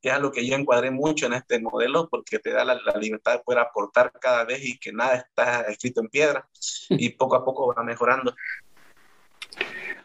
que 0.00 0.08
es 0.08 0.14
algo 0.14 0.30
que 0.30 0.46
yo 0.46 0.54
encuadré 0.54 0.90
mucho 0.92 1.26
en 1.26 1.34
este 1.34 1.58
modelo 1.58 1.87
porque 2.10 2.38
te 2.38 2.52
da 2.52 2.64
la, 2.64 2.78
libertad 3.00 3.34
de 3.34 3.38
poder 3.40 3.60
aportar 3.60 4.12
cada 4.20 4.44
vez 4.44 4.64
y 4.64 4.78
que 4.78 4.92
nada 4.92 5.16
está 5.16 5.62
escrito 5.62 6.00
en 6.00 6.08
piedra 6.08 6.48
y 6.90 7.10
poco 7.10 7.36
a 7.36 7.44
poco 7.44 7.74
va 7.74 7.82
mejorando. 7.82 8.34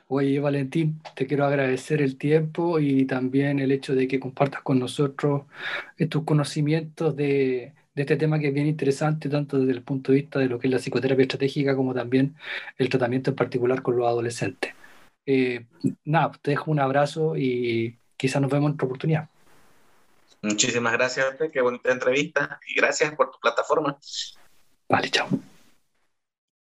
Oye, 0.08 0.40
Valentín, 0.40 1.02
te 1.16 1.26
quiero 1.26 1.46
agradecer 1.46 2.02
el 2.02 2.18
tiempo 2.18 2.80
y 2.80 3.06
también 3.06 3.60
el 3.60 3.72
hecho 3.72 3.96
de 3.96 4.08
que 4.08 4.20
compartas 4.20 4.62
con 4.62 4.80
nosotros 4.80 5.44
tus 6.10 6.24
conocimientos 6.24 7.16
de, 7.16 7.74
de 7.96 8.02
este 8.02 8.18
tema 8.18 8.40
que 8.40 8.48
es 8.50 8.54
bien 8.54 8.68
interesante, 8.68 9.30
tanto 9.30 9.60
desde 9.60 9.74
el 9.74 9.84
punto 9.84 10.12
de 10.12 10.20
vista 10.20 10.40
de 10.40 10.48
lo 10.48 10.60
que 10.60 10.68
es 10.68 10.74
la 10.74 10.80
psicoterapia 10.80 11.24
estratégica 11.24 11.76
como 11.76 11.94
también 11.94 12.36
el 12.78 12.90
tratamiento 12.90 13.32
en 13.32 13.36
particular 13.36 13.82
con 13.82 13.98
los 13.98 14.08
adolescentes. 14.08 14.74
Eh, 15.26 15.66
nada, 16.06 16.32
te 16.42 16.52
dejo 16.52 16.72
un 16.72 16.80
abrazo 16.80 17.38
y 17.38 17.98
quizás 18.18 18.42
nos 18.42 18.52
vemos 18.52 18.70
en 18.70 18.74
otra 18.76 18.86
oportunidad. 18.88 19.30
Muchísimas 20.44 20.92
gracias, 20.94 21.38
qué 21.54 21.62
bonita 21.62 21.90
entrevista 21.92 22.60
y 22.68 22.76
gracias 22.76 23.16
por 23.16 23.32
tu 23.32 23.40
plataforma. 23.40 23.98
Vale, 24.90 25.10
chao. 25.10 25.30